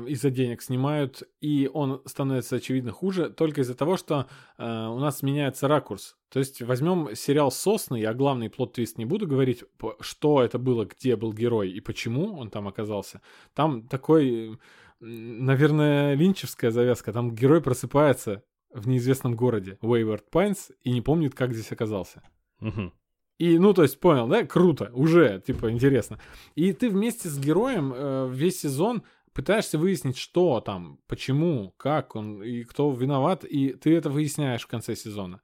[0.09, 4.27] из-за денег снимают, и он становится, очевидно, хуже только из-за того, что
[4.59, 6.17] э, у нас меняется ракурс.
[6.31, 9.65] То есть возьмем сериал «Сосны», я главный плод-твист не буду говорить,
[10.01, 13.21] что это было, где был герой и почему он там оказался.
[13.55, 14.59] Там такой,
[15.01, 17.13] наверное, линчевская завязка.
[17.13, 18.43] Там герой просыпается
[18.73, 22.23] в неизвестном городе, Wayward Pines, и не помнит, как здесь оказался.
[22.61, 22.93] Мгм.
[23.39, 24.47] И, ну, то есть, понял, да?
[24.47, 26.21] Круто, уже, типа, интересно.
[26.55, 29.03] И ты вместе с героем э, весь сезон
[29.33, 34.67] пытаешься выяснить, что там, почему, как он и кто виноват, и ты это выясняешь в
[34.67, 35.41] конце сезона.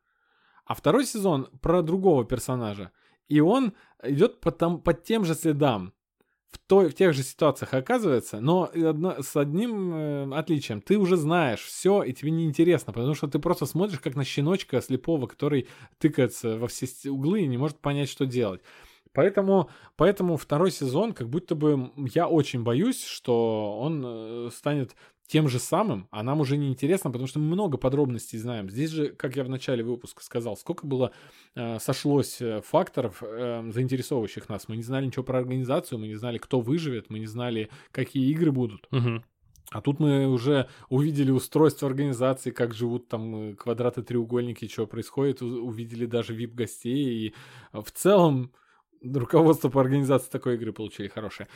[0.64, 2.90] А второй сезон про другого персонажа,
[3.26, 3.72] и он
[4.02, 5.92] идет по, там, по тем же следам.
[6.50, 10.80] в, той, в тех же ситуациях оказывается, но одно, с одним э, отличием.
[10.80, 14.24] Ты уже знаешь все, и тебе не интересно, потому что ты просто смотришь как на
[14.24, 15.68] щеночка слепого, который
[15.98, 18.62] тыкается во все углы и не может понять, что делать.
[19.18, 24.94] Поэтому, поэтому второй сезон, как будто бы я очень боюсь, что он э, станет
[25.26, 28.70] тем же самым, а нам уже не интересно, потому что мы много подробностей знаем.
[28.70, 31.10] Здесь же, как я в начале выпуска сказал, сколько было
[31.56, 34.68] э, сошлось э, факторов, э, заинтересовывающих нас.
[34.68, 38.30] Мы не знали ничего про организацию, мы не знали, кто выживет, мы не знали, какие
[38.30, 38.86] игры будут.
[38.92, 39.24] Угу.
[39.70, 45.42] А тут мы уже увидели устройство организации, как живут там э, квадраты, треугольники, что происходит,
[45.42, 47.26] увидели даже вип-гостей.
[47.26, 47.34] И
[47.72, 48.52] в целом
[49.02, 51.48] руководство по организации такой игры получили хорошее.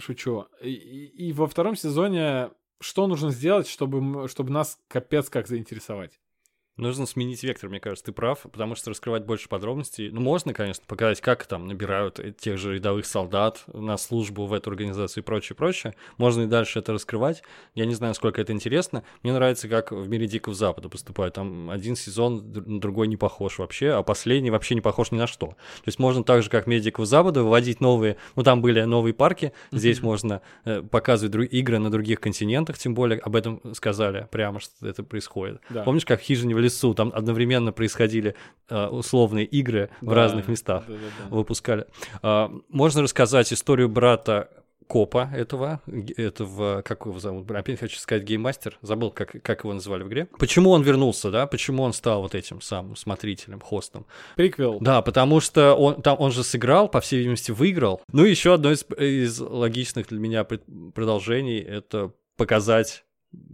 [0.00, 0.46] Шучу.
[0.62, 2.50] И, и во втором сезоне
[2.80, 6.20] что нужно сделать, чтобы, чтобы нас капец как заинтересовать?
[6.78, 10.10] Нужно сменить вектор, мне кажется, ты прав, потому что раскрывать больше подробностей.
[10.10, 14.70] Ну, можно, конечно, показать, как там набирают тех же рядовых солдат на службу в эту
[14.70, 15.94] организацию и прочее, прочее.
[16.18, 17.42] Можно и дальше это раскрывать.
[17.74, 19.02] Я не знаю, сколько это интересно.
[19.24, 21.34] Мне нравится, как в мире Дикого Запада поступают.
[21.34, 25.26] Там один сезон на другой не похож вообще, а последний вообще не похож ни на
[25.26, 25.48] что.
[25.48, 28.16] То есть можно так же, как в мире Дикого Запада, выводить новые...
[28.36, 31.46] Ну, там были новые парки, здесь можно э, показывать друг...
[31.46, 35.60] игры на других континентах, тем более об этом сказали прямо, что это происходит.
[35.70, 35.82] Да.
[35.82, 38.34] Помнишь, как в Хижине в лесу, там одновременно происходили
[38.68, 41.00] э, условные игры да, в разных местах, да, да,
[41.30, 41.36] да.
[41.36, 41.86] выпускали.
[42.22, 44.48] Э, можно рассказать историю брата
[44.88, 45.80] копа этого,
[46.16, 50.28] этого, как его зовут, опять хочу сказать, гейммастер, забыл, как, как его называли в игре.
[50.38, 54.06] Почему он вернулся, да, почему он стал вот этим самым смотрителем, хостом?
[54.34, 54.78] Приквел.
[54.80, 58.00] Да, потому что он, там, он же сыграл, по всей видимости, выиграл.
[58.12, 63.04] Ну, еще одно из, из логичных для меня продолжений— это показать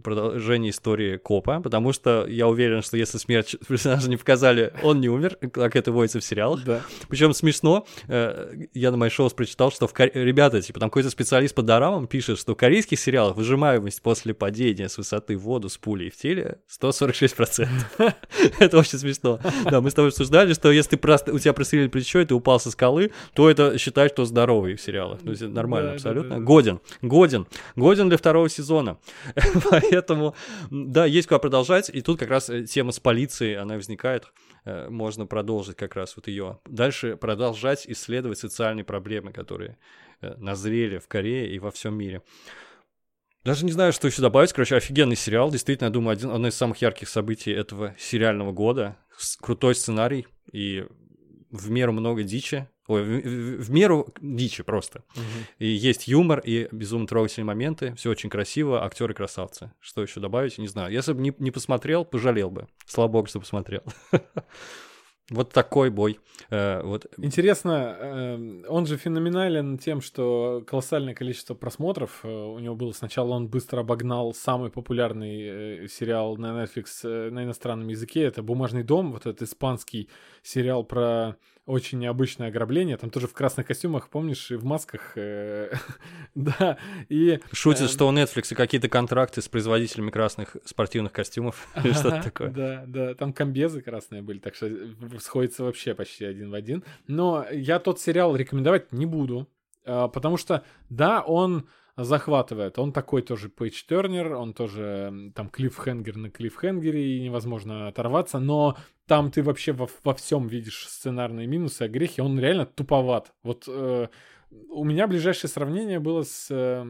[0.03, 5.09] продолжение истории Копа, потому что я уверен, что если смерть персонажа не показали, он не
[5.09, 6.63] умер, как это водится в сериалах.
[6.63, 6.81] Да.
[7.09, 10.05] Причем смешно, э, я на моей шоу прочитал, что в Ко...
[10.05, 14.89] ребята, типа, там какой-то специалист по дорамам пишет, что в корейских сериалах выжимаемость после падения
[14.89, 17.67] с высоты в воду с пулей в теле 146%.
[18.59, 19.39] Это очень смешно.
[19.65, 22.59] Да, мы с тобой обсуждали, что если просто у тебя прострелили плечо, и ты упал
[22.59, 25.21] со скалы, то это считай, что здоровый в сериалах.
[25.21, 26.39] То есть нормально абсолютно.
[26.39, 26.79] Годен.
[27.01, 27.47] Годен.
[27.75, 28.97] Годен для второго сезона.
[29.69, 30.35] Поэтому,
[30.69, 31.89] да, есть куда продолжать.
[31.89, 34.25] И тут как раз э, тема с полицией, она возникает.
[34.65, 36.59] Э, можно продолжить как раз вот ее.
[36.65, 39.77] Дальше продолжать исследовать социальные проблемы, которые
[40.21, 42.21] э, назрели в Корее и во всем мире.
[43.43, 44.53] Даже не знаю, что еще добавить.
[44.53, 45.51] Короче, офигенный сериал.
[45.51, 48.97] Действительно, я думаю, один, одно из самых ярких событий этого сериального года.
[49.39, 50.85] Крутой сценарий и
[51.55, 52.67] в меру много дичи.
[52.87, 55.03] Ой, в, в, в меру дичи просто.
[55.15, 55.23] Угу.
[55.59, 57.95] И есть юмор, и безумно трогательные моменты.
[57.95, 59.71] Все очень красиво, актеры красавцы.
[59.79, 60.93] Что еще добавить, не знаю.
[60.93, 62.67] Если бы не, не посмотрел, пожалел бы.
[62.85, 63.83] Слава богу, что посмотрел.
[65.31, 66.19] Вот такой бой.
[66.51, 67.07] Э, вот.
[67.17, 72.91] Интересно, э, он же феноменален тем, что колоссальное количество просмотров э, у него было.
[72.91, 78.21] Сначала он быстро обогнал самый популярный сериал на Netflix на иностранном языке.
[78.21, 80.09] Это «Бумажный дом», вот этот испанский
[80.43, 82.95] сериал про очень необычное ограбление.
[82.97, 85.13] Там тоже в красных костюмах, помнишь, и в масках.
[85.15, 85.73] Э,
[86.35, 86.77] да,
[87.09, 87.39] и...
[87.51, 92.49] Шутит, э, что у Netflix какие-то контракты с производителями красных спортивных костюмов или что-то такое.
[92.49, 94.69] Да, да, там комбезы красные были, так что
[95.19, 96.83] сходится вообще почти один в один.
[97.07, 99.49] Но я тот сериал рекомендовать не буду,
[99.85, 101.67] а, потому что, да, он
[101.97, 102.77] захватывает.
[102.77, 108.77] Он такой тоже пейдж Тернер, он тоже там клиффхенгер на клиффхенгере, и невозможно оторваться, но
[109.07, 113.33] там ты вообще во, во всем видишь сценарные минусы, а грехи, он реально туповат.
[113.43, 114.07] Вот э,
[114.69, 116.85] у меня ближайшее сравнение было с э,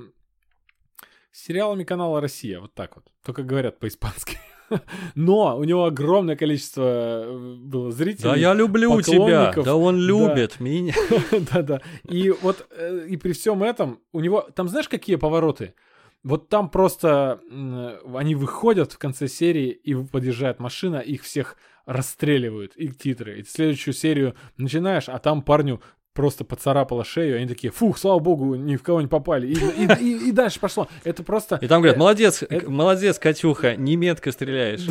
[1.32, 4.38] сериалами канала «Россия», вот так вот, только говорят по-испански.
[5.16, 6.84] Но у него огромное количество
[7.26, 8.30] э, было зрителей.
[8.30, 9.54] Да, я люблю тебя.
[9.54, 10.66] Да, он любит да.
[10.66, 10.94] меня.
[11.54, 11.82] Да-да.
[12.08, 15.74] И вот э, и при всем этом у него там знаешь какие повороты?
[16.24, 17.40] Вот там просто
[18.16, 21.56] они выходят в конце серии и подъезжает машина, их всех
[21.86, 23.40] расстреливают, и титры.
[23.40, 25.82] И следующую серию начинаешь, а там парню
[26.16, 29.48] просто поцарапала шею, они такие, фух, слава богу, ни в кого не попали.
[29.48, 30.88] И, и, и, и дальше пошло.
[31.04, 31.60] Это просто...
[31.62, 32.72] И там говорят, молодец, это...
[32.72, 34.88] молодец, Катюха, не метко стреляешь.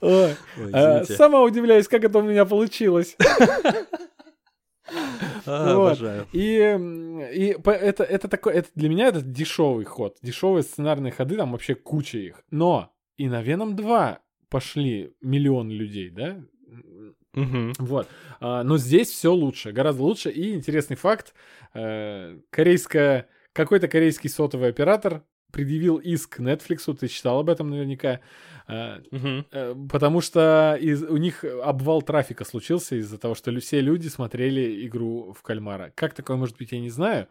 [0.00, 0.36] Ой,
[0.72, 3.16] а, сама удивляюсь, как это у меня получилось.
[5.44, 6.26] А, обожаю.
[6.32, 6.40] И,
[7.34, 11.74] и это, это такой, это для меня это дешевый ход, дешевые сценарные ходы, там вообще
[11.74, 12.44] куча их.
[12.50, 16.40] Но и на Веном 2 пошли миллион людей, да?
[17.34, 17.72] Угу.
[17.78, 18.08] Вот.
[18.40, 20.30] А, но здесь все лучше, гораздо лучше.
[20.30, 21.34] И интересный факт:
[21.74, 25.22] э, корейская, какой-то корейский сотовый оператор
[25.52, 28.20] предъявил иск Netflix, ты читал об этом наверняка,
[28.66, 29.00] э,
[29.90, 35.32] потому что из, у них обвал трафика случился из-за того, что все люди смотрели игру
[35.32, 35.92] в кальмара.
[35.94, 37.28] Как такое может быть, я не знаю.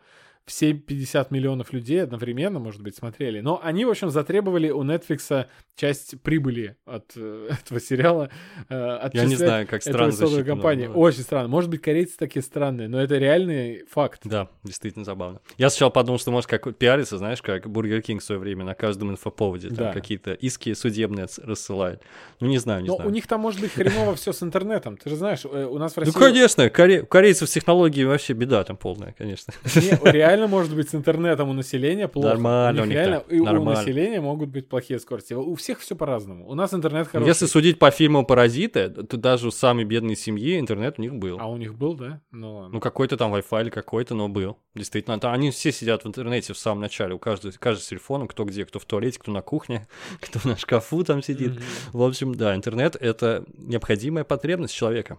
[0.48, 3.42] Все 50 миллионов людей одновременно, может быть, смотрели.
[3.42, 5.46] Но они, в общем, затребовали у Netflix
[5.76, 8.30] часть прибыли от э, этого сериала.
[8.70, 10.88] э, Я не знаю, как странно компании.
[10.88, 11.50] но- Очень странно.
[11.50, 14.22] Может быть, корейцы такие странные, но это реальный факт.
[14.24, 15.42] Да, действительно забавно.
[15.58, 18.74] Я сначала подумал, что может как пиариться, знаешь, как Бургер Кинг в свое время на
[18.74, 19.92] каждом инфоповоде, там Да.
[19.94, 22.02] какие-то иски судебные рассылает.
[22.40, 23.10] Ну, не знаю, не Но знаю.
[23.10, 24.96] у них там может быть хреново все с интернетом.
[24.96, 26.18] Ты же знаешь, э, у нас в Ну, России...
[26.18, 29.54] конечно, коре- у корейцев с технологией вообще беда там полная, конечно.
[29.76, 32.30] Не, реально может быть с интернетом у населения плохо.
[32.30, 33.80] Нормально у у них реально и у нормально.
[33.80, 35.34] населения могут быть плохие скорости.
[35.34, 36.48] У всех все по-разному.
[36.48, 37.28] У нас интернет хороший.
[37.28, 41.40] Если судить по фильму «Паразиты», то даже у самой бедной семьи интернет у них был.
[41.40, 42.22] А у них был, да?
[42.32, 42.74] Ну ладно.
[42.74, 44.58] Ну, какой-то там Wi-Fi или какой-то, но был.
[44.76, 47.16] Действительно, там они все сидят в интернете в самом начале.
[47.16, 49.88] У каждого, каждый с телефоном, кто где, кто в туалете, кто на кухне,
[50.20, 51.54] кто на шкафу там сидит.
[51.54, 51.64] Мгм.
[51.94, 55.18] В общем, да, интернет— это необходимая потребность человека.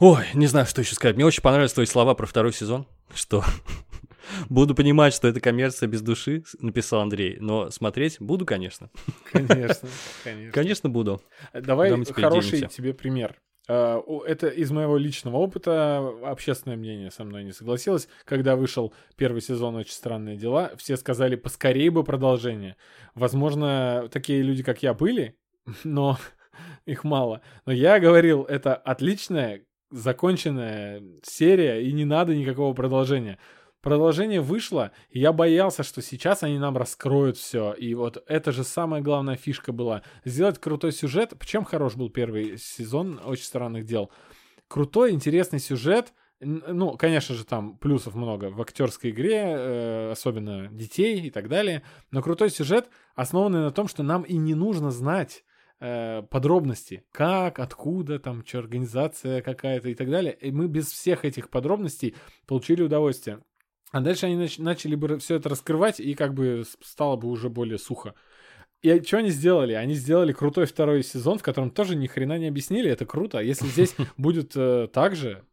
[0.00, 1.16] Ой, не знаю, что еще сказать.
[1.16, 3.44] Мне очень понравились твои слова про второй сезон, что
[4.48, 8.88] буду понимать, что это коммерция без души, написал Андрей, но смотреть буду, конечно.
[9.30, 9.88] Конечно,
[10.24, 10.52] конечно.
[10.52, 11.20] Конечно, буду.
[11.52, 12.74] Давай хороший делимся.
[12.74, 13.36] тебе пример.
[13.68, 15.98] А, Это из моего личного опыта.
[16.24, 18.08] Общественное мнение со мной не согласилось.
[18.24, 22.76] Когда вышел первый сезон «Очень странные дела», все сказали, поскорее бы продолжение.
[23.14, 25.36] Возможно, такие люди, как я, были,
[25.84, 26.18] но
[26.86, 27.42] их мало.
[27.66, 33.38] Но я говорил, это отличная, законченная серия, и не надо никакого продолжения.
[33.82, 37.72] Продолжение вышло, и я боялся, что сейчас они нам раскроют все.
[37.72, 40.02] И вот это же самая главная фишка была.
[40.24, 41.32] Сделать крутой сюжет.
[41.46, 44.10] Чем хорош был первый сезон «Очень странных дел»?
[44.68, 46.12] Крутой, интересный сюжет.
[46.40, 51.82] Ну, конечно же, там плюсов много в актерской игре, э, особенно детей и так далее.
[52.10, 55.42] Но крутой сюжет, основанный на том, что нам и не нужно знать
[55.80, 57.04] э, подробности.
[57.10, 60.36] Как, откуда, там, что, организация какая-то и так далее.
[60.40, 62.14] И мы без всех этих подробностей
[62.46, 63.40] получили удовольствие.
[63.90, 67.48] А дальше они нач- начали бы все это раскрывать, и как бы стало бы уже
[67.48, 68.14] более сухо.
[68.82, 69.74] И что они сделали?
[69.74, 72.90] Они сделали крутой второй сезон, в котором тоже ни хрена не объяснили.
[72.90, 73.38] Это круто.
[73.38, 75.44] А Если здесь будет э, так же,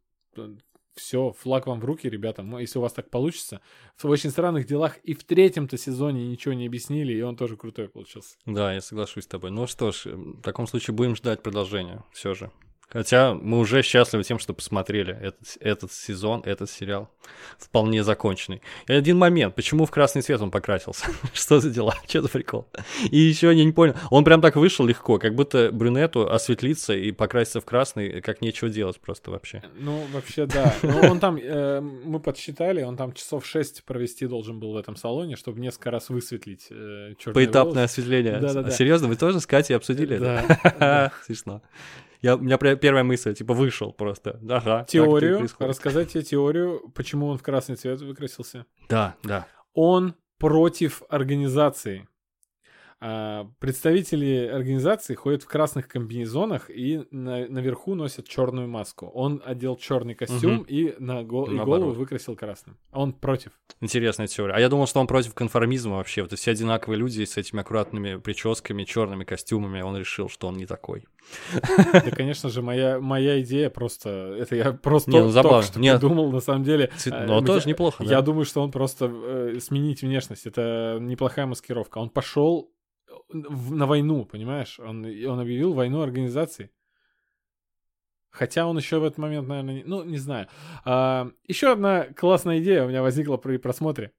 [1.00, 2.44] все, флаг вам в руки, ребята.
[2.44, 3.62] Ну, Если у вас так получится.
[3.98, 7.90] В очень странных делах и в третьем-то сезоне ничего не объяснили, и он тоже крутой
[7.90, 8.36] получился.
[8.46, 9.52] Да, я соглашусь с тобой.
[9.52, 12.52] Ну что ж, в таком случае будем ждать продолжения все же.
[12.90, 17.10] Хотя мы уже счастливы тем, что посмотрели этот, этот сезон, этот сериал
[17.58, 18.62] вполне законченный.
[18.88, 21.06] И один момент, почему в красный цвет он покрасился?
[21.34, 21.96] Что за дела?
[22.08, 22.66] Что за прикол?
[23.12, 27.12] И еще я не понял, он прям так вышел легко, как будто брюнету осветлиться и
[27.12, 29.62] покраситься в красный, как нечего делать просто вообще.
[29.76, 30.74] Ну, вообще, да.
[30.82, 34.96] Ну, он там, э, мы подсчитали, он там часов 6 провести должен был в этом
[34.96, 38.40] салоне, чтобы несколько раз высветлить э, черные Поэтапное осветление.
[38.40, 38.70] Да-да-да.
[38.70, 40.46] А серьезно, вы тоже с Катей обсудили это?
[40.48, 41.12] Да, да.
[41.26, 41.62] Смешно.
[42.22, 44.40] Я, у меня первая мысль, типа, вышел просто.
[44.50, 44.86] Ага.
[44.88, 48.66] Теорию, рассказать тебе теорию, почему он в красный цвет выкрасился.
[48.90, 49.48] Да, да.
[49.74, 52.08] Он против организации.
[53.00, 59.06] А, представители организации ходят в красных комбинезонах и на- наверху носят черную маску.
[59.14, 60.64] Он одел черный костюм Мгм.
[60.68, 62.76] и на го- и голову выкрасил красным.
[62.92, 63.52] А он против.
[63.82, 64.56] Интересная теория.
[64.56, 66.24] А я думал, что он против конформизма вообще.
[66.24, 69.82] Вот все одинаковые люди с этими аккуратными прическами, черными костюмами.
[69.82, 71.06] Он решил, что он не такой.
[71.94, 74.10] Да, конечно же, моя, моя идея просто...
[74.40, 75.62] Это я просто Не, ну, только забавно.
[75.62, 76.00] что Нет.
[76.00, 76.90] придумал, на самом деле.
[77.06, 78.10] Э, Но мы- тоже неплохо, да.
[78.10, 80.48] Я думаю, что он просто э, сменить внешность.
[80.48, 82.00] Это неплохая маскировка.
[82.00, 82.72] Он пошел
[83.30, 84.80] в- на войну, понимаешь?
[84.80, 86.72] Он, он объявил войну организации.
[88.30, 90.48] Хотя он еще в этот момент, наверное, не- ну, не знаю.
[90.86, 94.12] А, еще одна классная идея у меня возникла при просмотре.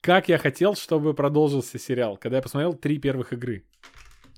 [0.00, 3.64] Как я хотел, чтобы продолжился сериал, когда я посмотрел три первых игры.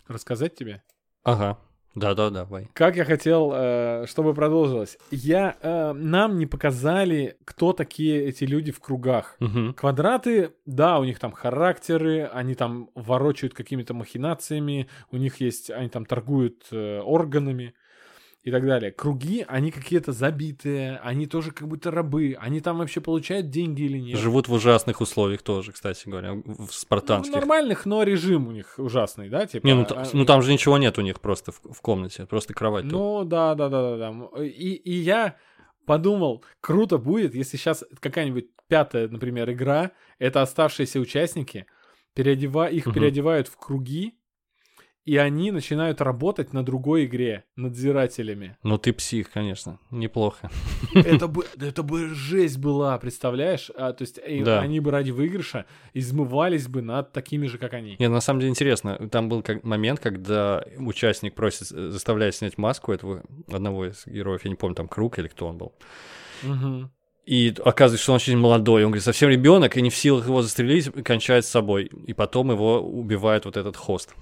[0.07, 0.83] Рассказать тебе?
[1.25, 1.59] Ага.
[1.97, 2.69] Да-да, давай.
[2.75, 4.99] Как я хотел, э, чтобы продолжилось.
[5.11, 9.37] Я, э, нам не показали, кто такие эти люди в кругах.
[9.41, 9.73] Мгм.
[9.73, 15.89] Квадраты, да, у них там характеры, они там ворочают какими-то махинациями, у них есть, они
[15.89, 17.73] там торгуют э, органами
[18.47, 18.93] и так далее.
[18.93, 23.99] Круги, они какие-то забитые, они тоже как будто рабы, они там вообще получают деньги или
[23.99, 24.21] нет.
[24.21, 27.35] Живут в ужасных условиях тоже, кстати говоря, в спартанских.
[27.35, 29.67] нормальных, но режим у них ужасный, да, типа.
[29.67, 32.55] Не, ну, а- ну там же ничего нет у них просто в, в комнате, просто
[32.55, 32.85] кровать.
[32.85, 32.93] тут.
[32.93, 34.45] Ну, да, да, да, да, да.
[34.45, 35.35] И, и я
[35.85, 39.91] подумал, круто будет, если сейчас какая-нибудь пятая, например, игра,
[40.21, 41.67] это оставшиеся участники,
[42.15, 42.69] переодева...
[42.69, 42.95] их Мгм.
[42.95, 44.21] переодевают в круги,
[45.07, 48.57] и они начинают работать на другой игре надзирателями.
[48.65, 50.51] Ну ты псих, конечно, неплохо.
[50.95, 53.71] Это бы, это бы жесть была, представляешь?
[53.77, 54.61] А, то есть э, Да.
[54.61, 57.95] они бы ради выигрыша измывались бы над такими же, как они.
[57.99, 59.09] Нет, на самом деле интересно.
[59.09, 64.45] Там был как момент, когда участник просит, э, заставляет снять маску этого одного из героев,
[64.45, 65.73] я не помню, там Круг или кто он был.
[66.43, 66.91] Мгм.
[67.27, 68.85] И оказывается, что он очень молодой.
[68.85, 71.91] Он говорит, совсем ребенок, и не в силах его застрелить, кончает с собой.
[72.07, 74.15] И потом его убивает вот этот хост.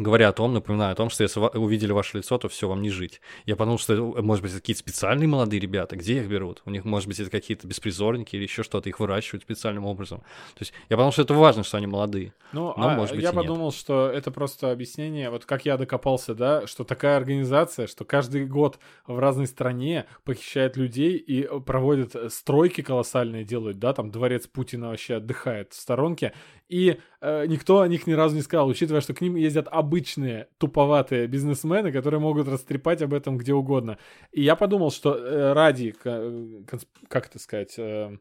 [0.00, 2.88] Говоря о том, напоминаю о том, что если увидели ваше лицо, то все, вам не
[2.88, 3.20] жить.
[3.44, 5.94] Я подумал, что это, может быть, это какие-то специальные молодые ребята.
[5.94, 6.62] Где их берут?
[6.64, 8.88] У них, может быть, это какие-то беспризорники или еще что-то.
[8.88, 10.20] Их выращивают специальным образом.
[10.54, 12.32] То есть я подумал, что это важно, что они молодые.
[12.52, 13.42] Ну, Но, а может быть, я и нет.
[13.42, 18.46] подумал, что это просто объяснение, вот как я докопался, да, что такая организация, что каждый
[18.46, 24.10] год в разной стране похищает людей и э, проводят э, стройки колоссальные делают, да, там
[24.10, 26.32] дворец Путина вообще отдыхает в сторонке,
[26.68, 30.46] и э, никто о них ни разу не сказал, учитывая, что к ним ездят обычные
[30.58, 33.98] туповатые бизнесмены, которые могут растрепать об этом где угодно.
[34.30, 36.62] И я подумал, что э, ради, э,
[37.08, 38.16] как это сказать, э,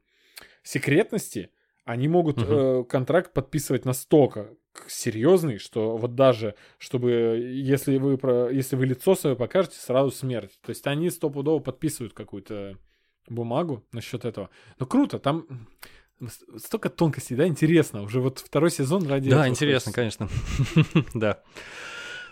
[0.63, 1.51] секретности
[1.85, 4.49] они могут э, контракт подписывать настолько
[4.87, 7.11] серьезный, что вот даже, чтобы,
[7.51, 10.59] если вы, про, если вы лицо свое покажете, сразу смерть.
[10.61, 12.77] То есть они стопудово подписывают какую-то
[13.27, 14.49] бумагу насчет этого.
[14.79, 15.67] Но круто, там
[16.57, 18.01] столько тонкостей, да, интересно.
[18.03, 20.27] Уже вот второй сезон ради Да, интересно, хочется.
[20.27, 21.03] конечно.
[21.13, 21.39] Да.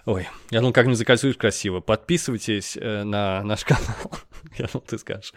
[0.05, 1.81] Ой, я думал, как-нибудь закольцуешь красиво.
[1.81, 4.13] Подписывайтесь э, на наш канал.
[4.57, 5.33] Я думал, ты скажешь.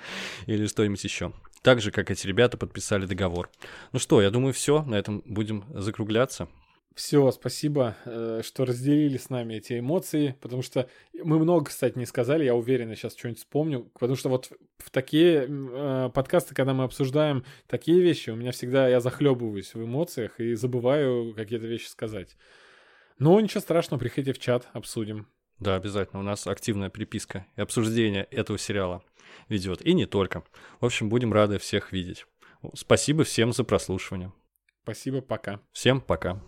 [0.46, 1.32] Или что-нибудь еще.
[1.62, 3.50] Так же, как эти ребята подписали договор.
[3.92, 4.82] Ну что, я думаю, все.
[4.82, 6.48] На этом будем закругляться.
[6.94, 12.04] Все, спасибо, э, что разделили с нами эти эмоции, потому что мы много, кстати, не
[12.04, 16.74] сказали, я уверен, я сейчас что-нибудь вспомню, потому что вот в такие э, подкасты, когда
[16.74, 21.86] мы обсуждаем такие вещи, у меня всегда, я захлебываюсь в эмоциях и забываю какие-то вещи
[21.86, 22.36] сказать.
[23.18, 25.28] Но ничего страшного, приходите в чат, обсудим.
[25.60, 26.20] Да, обязательно.
[26.20, 29.02] У нас активная переписка и обсуждение этого сериала
[29.48, 29.82] ведет.
[29.82, 30.42] И не только.
[30.80, 32.26] В общем, будем рады всех видеть.
[32.74, 34.32] Спасибо всем за прослушивание.
[34.82, 35.60] Спасибо, пока.
[35.72, 36.42] Всем пока.